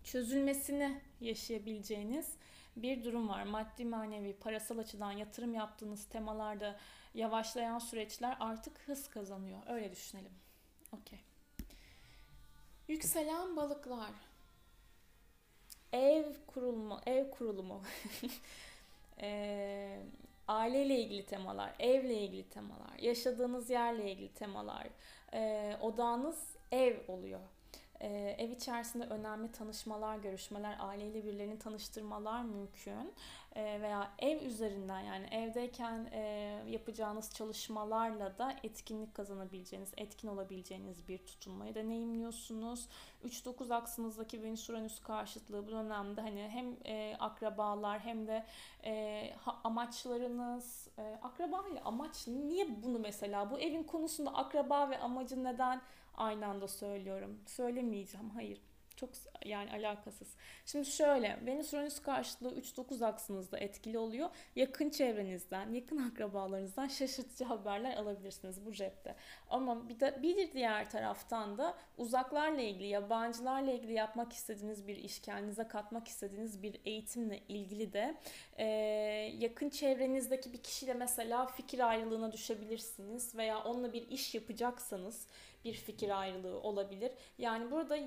Çözülmesini 0.05 1.01
yaşayabileceğiniz 1.21 2.35
bir 2.77 3.05
durum 3.05 3.29
var. 3.29 3.43
Maddi 3.43 3.85
manevi, 3.85 4.37
parasal 4.37 4.79
açıdan 4.79 5.13
yatırım 5.13 5.55
yaptığınız 5.55 6.05
temalarda 6.05 6.81
yavaşlayan 7.15 7.79
süreçler 7.79 8.37
artık 8.41 8.79
hız 8.79 9.11
kazanıyor. 9.11 9.61
Öyle 9.67 9.93
düşünelim. 9.93 10.33
Okey. 10.93 11.21
Yükselen 12.89 13.57
balıklar. 13.57 14.13
Ev 15.93 16.33
kurulma, 16.47 17.03
ev 17.07 17.31
kurulumu. 17.31 17.83
ee, 19.21 20.03
aileyle 20.49 20.99
ilgili 21.01 21.27
temalar, 21.27 21.75
evle 21.79 22.15
ilgili 22.15 22.49
temalar, 22.49 22.99
yaşadığınız 22.99 23.71
yerle 23.71 24.13
ilgili 24.13 24.35
temalar, 24.35 24.87
e, 25.33 25.73
odağınız 25.81 26.57
ev 26.73 26.97
oluyor. 27.09 27.41
E, 28.05 28.37
ev 28.39 28.51
içerisinde 28.51 29.05
önemli 29.05 29.53
tanışmalar, 29.53 30.17
görüşmeler, 30.17 30.77
aileyle 30.81 31.25
birilerini 31.25 31.59
tanıştırmalar 31.59 32.43
mümkün. 32.43 33.13
E, 33.55 33.81
veya 33.81 34.11
ev 34.19 34.43
üzerinden 34.43 35.01
yani 35.01 35.27
evdeyken 35.27 36.09
e, 36.13 36.21
yapacağınız 36.67 37.35
çalışmalarla 37.35 38.39
da 38.39 38.57
etkinlik 38.63 39.15
kazanabileceğiniz, 39.15 39.93
etkin 39.97 40.29
olabileceğiniz 40.29 41.09
bir 41.09 41.19
tutunmayı 41.19 41.75
deneyimliyorsunuz. 41.75 42.89
3-9 43.25 43.75
aksınızdaki 43.75 44.43
Venüs-Uranüs 44.43 45.03
karşıtlığı 45.03 45.67
bu 45.67 45.71
dönemde 45.71 46.21
hani 46.21 46.49
hem 46.49 46.77
e, 46.85 47.17
akrabalar 47.21 48.01
hem 48.01 48.27
de 48.27 48.45
e, 48.85 49.33
ha, 49.39 49.61
amaçlarınız, 49.65 50.89
e, 50.99 51.19
akraba 51.23 51.65
ile 51.73 51.81
amaç 51.81 52.27
niye 52.27 52.83
bunu 52.83 52.99
mesela 52.99 53.51
bu 53.51 53.59
evin 53.59 53.83
konusunda 53.83 54.35
akraba 54.35 54.91
ve 54.91 54.99
amacı 54.99 55.45
neden 55.45 55.81
aynı 56.17 56.47
anda 56.47 56.69
söylüyorum? 56.69 57.41
Söylemeyeceğim, 57.47 58.31
hayır 58.31 58.61
çok 58.97 59.11
yani 59.45 59.71
alakasız. 59.71 60.29
Şimdi 60.67 60.87
şöyle 60.87 61.39
Venüs 61.47 61.75
Uranüs 61.75 62.03
karşıtlığı 62.03 62.61
3-9 62.61 63.07
aksınızda 63.07 63.59
etkili 63.59 63.99
oluyor. 63.99 64.31
Yakın 64.57 64.91
çevrenizden, 64.91 65.73
yakın 65.73 66.11
akrabalarınızdan 66.11 66.89
şaşırtıcı 66.89 67.45
haberler 67.45 67.97
alabilirsiniz 67.97 68.67
bu 68.67 68.73
cepte. 68.73 69.15
Ama 69.51 69.89
bir, 69.89 70.01
de, 70.01 70.19
bir 70.23 70.53
diğer 70.53 70.91
taraftan 70.91 71.59
da 71.59 71.75
uzaklarla 71.99 72.61
ilgili, 72.61 72.87
yabancılarla 72.87 73.73
ilgili 73.73 73.93
yapmak 73.93 74.33
istediğiniz 74.33 74.87
bir 74.87 74.97
iş, 74.97 75.21
kendinize 75.21 75.69
katmak 75.69 76.09
istediğiniz 76.09 76.63
bir 76.63 76.81
eğitimle 76.85 77.41
ilgili 77.49 77.93
de 77.93 78.15
e, 78.57 78.65
yakın 79.39 79.69
çevrenizdeki 79.69 80.53
bir 80.53 80.63
kişiyle 80.63 80.95
mesela 80.95 81.47
fikir 81.47 81.89
ayrılığına 81.89 82.33
düşebilirsiniz 82.33 83.35
veya 83.35 83.59
onunla 83.65 83.93
bir 83.93 84.09
iş 84.09 84.35
yapacaksanız 84.35 85.27
bir 85.65 85.75
fikir 85.75 86.21
ayrılığı 86.21 86.61
olabilir. 86.61 87.13
Yani 87.39 87.71
burada 87.71 87.99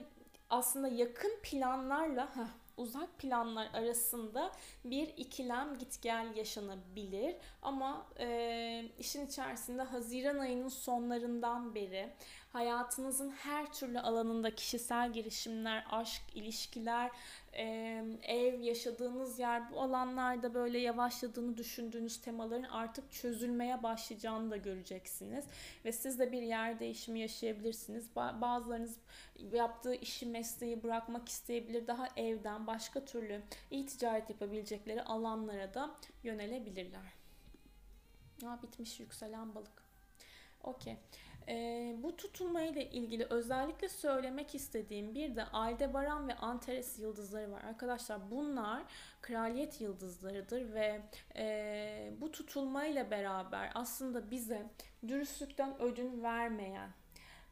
aslında 0.50 0.88
yakın 0.88 1.40
planlarla 1.44 2.36
heh, 2.36 2.48
uzak 2.78 3.18
planlar 3.20 3.68
arasında 3.74 4.52
bir 4.86 5.08
ikilem 5.08 5.78
git 5.78 6.02
gel 6.02 6.36
yaşanabilir. 6.36 7.36
Ama 7.62 8.08
e, 8.20 8.90
işin 9.00 9.28
içerisinde 9.28 9.82
Haziran 9.82 10.40
ayının 10.40 10.68
sonlarından 10.68 11.76
beri 11.76 12.10
hayatınızın 12.54 13.30
her 13.30 13.74
türlü 13.74 14.00
alanında 14.00 14.56
kişisel 14.56 15.14
girişimler, 15.14 15.86
aşk, 15.92 16.22
ilişkiler, 16.36 17.12
ev, 17.58 18.60
yaşadığınız 18.60 19.40
yer 19.40 19.72
bu 19.72 19.82
alanlarda 19.82 20.54
böyle 20.54 20.80
yavaşladığını 20.80 21.58
düşündüğünüz 21.58 22.22
temaların 22.22 22.64
artık 22.64 23.12
çözülmeye 23.12 23.84
başlayacağını 23.84 24.52
da 24.52 24.58
göreceksiniz. 24.58 25.46
Ve 25.86 25.92
siz 25.92 26.20
de 26.20 26.32
bir 26.32 26.42
yer 26.42 26.80
değişimi 26.80 27.20
yaşayabilirsiniz. 27.20 28.16
Bazılarınız 28.16 28.98
yaptığı 29.52 29.96
işi, 29.96 30.26
mesleği 30.26 30.84
bırakmak 30.84 31.30
isteyebilir. 31.30 31.88
Daha 31.88 32.08
evden 32.16 32.68
başka 32.68 33.06
türlü 33.06 33.42
iyi 33.72 33.86
ticaret 33.86 34.30
yapabilecekleri 34.30 35.04
alanlara 35.04 35.74
da 35.74 35.96
yönelebilirler. 36.24 37.14
Aa, 38.46 38.62
bitmiş 38.62 39.00
yükselen 39.00 39.56
balık. 39.56 39.84
Okey. 40.64 40.98
Ee, 41.50 41.96
bu 42.04 42.16
tutulmayla 42.16 42.82
ilgili 42.82 43.26
özellikle 43.30 43.90
söylemek 43.90 44.56
istediğim 44.56 45.16
bir 45.16 45.36
de 45.36 45.46
Aldebaran 45.46 46.28
ve 46.28 46.34
Antares 46.34 47.00
yıldızları 47.00 47.52
var. 47.52 47.62
Arkadaşlar 47.64 48.32
bunlar 48.32 48.84
kraliyet 49.22 49.82
yıldızlarıdır 49.82 50.74
ve 50.74 51.02
e, 51.36 52.14
bu 52.22 52.32
tutulmayla 52.32 53.12
beraber 53.12 53.72
aslında 53.76 54.32
bize 54.32 54.66
dürüstlükten 55.08 55.82
ödün 55.82 56.24
vermeyen, 56.24 56.90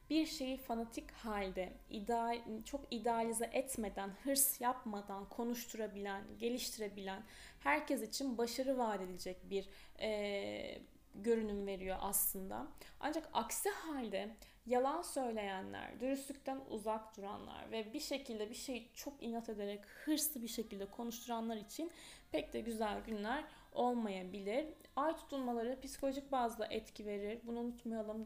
bir 0.10 0.26
şeyi 0.26 0.58
fanatik 0.58 1.12
halde 1.12 1.74
ideal, 1.90 2.42
çok 2.66 2.82
idealize 2.92 3.50
etmeden, 3.54 4.10
hırs 4.24 4.62
yapmadan 4.62 5.30
konuşturabilen, 5.30 6.24
geliştirebilen, 6.40 7.24
herkes 7.60 8.02
için 8.02 8.38
başarı 8.38 8.78
vaat 8.78 9.02
edilecek 9.02 9.38
bir 9.50 9.70
e, 10.00 10.82
görünüm 11.23 11.67
veriyor 11.67 11.97
aslında. 12.01 12.67
Ancak 12.99 13.30
aksi 13.34 13.69
halde 13.69 14.36
yalan 14.65 15.01
söyleyenler, 15.01 15.99
dürüstlükten 15.99 16.62
uzak 16.69 17.17
duranlar 17.17 17.71
ve 17.71 17.93
bir 17.93 17.99
şekilde 17.99 18.49
bir 18.49 18.56
şeyi 18.56 18.89
çok 18.93 19.23
inat 19.23 19.49
ederek 19.49 19.86
hırslı 19.86 20.41
bir 20.41 20.47
şekilde 20.47 20.86
konuşturanlar 20.86 21.58
için 21.58 21.91
pek 22.32 22.54
de 22.54 22.60
güzel 22.60 23.04
günler 23.06 23.43
olmayabilir. 23.71 24.65
Ay 24.95 25.15
tutulmaları 25.15 25.80
psikolojik 25.82 26.32
bazda 26.32 26.65
etki 26.65 27.06
verir. 27.06 27.39
Bunu 27.43 27.60
unutmayalım. 27.60 28.25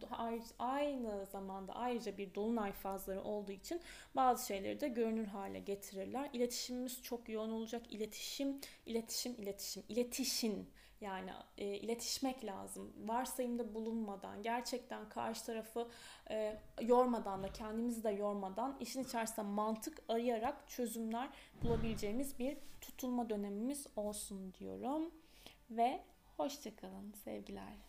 Aynı 0.59 1.25
zamanda 1.25 1.75
ayrıca 1.75 2.17
bir 2.17 2.35
dolunay 2.35 2.71
fazları 2.71 3.23
olduğu 3.23 3.51
için 3.51 3.81
bazı 4.15 4.47
şeyleri 4.47 4.81
de 4.81 4.87
görünür 4.87 5.25
hale 5.25 5.59
getirirler. 5.59 6.29
İletişimimiz 6.33 7.03
çok 7.03 7.29
yoğun 7.29 7.51
olacak. 7.51 7.93
İletişim, 7.93 8.61
iletişim, 8.85 9.33
iletişim, 9.33 9.83
iletişim 9.89 10.67
yani 11.01 11.31
e, 11.57 11.65
iletişmek 11.65 12.45
lazım. 12.45 12.93
Varsayımda 13.05 13.73
bulunmadan, 13.75 14.41
gerçekten 14.43 15.09
karşı 15.09 15.45
tarafı 15.45 15.87
e, 16.29 16.59
yormadan 16.81 17.43
da 17.43 17.53
kendimizi 17.53 18.03
de 18.03 18.09
yormadan 18.09 18.77
işin 18.79 19.03
içerisinde 19.03 19.41
mantık 19.41 20.01
arayarak 20.09 20.69
çözümler 20.69 21.29
bulabileceğimiz 21.63 22.39
bir 22.39 22.57
tutulma 22.81 23.29
dönemimiz 23.29 23.87
olsun 23.95 24.53
diyorum. 24.53 25.11
Ve 25.69 26.03
hoşçakalın 26.37 27.11
sevgiler. 27.11 27.88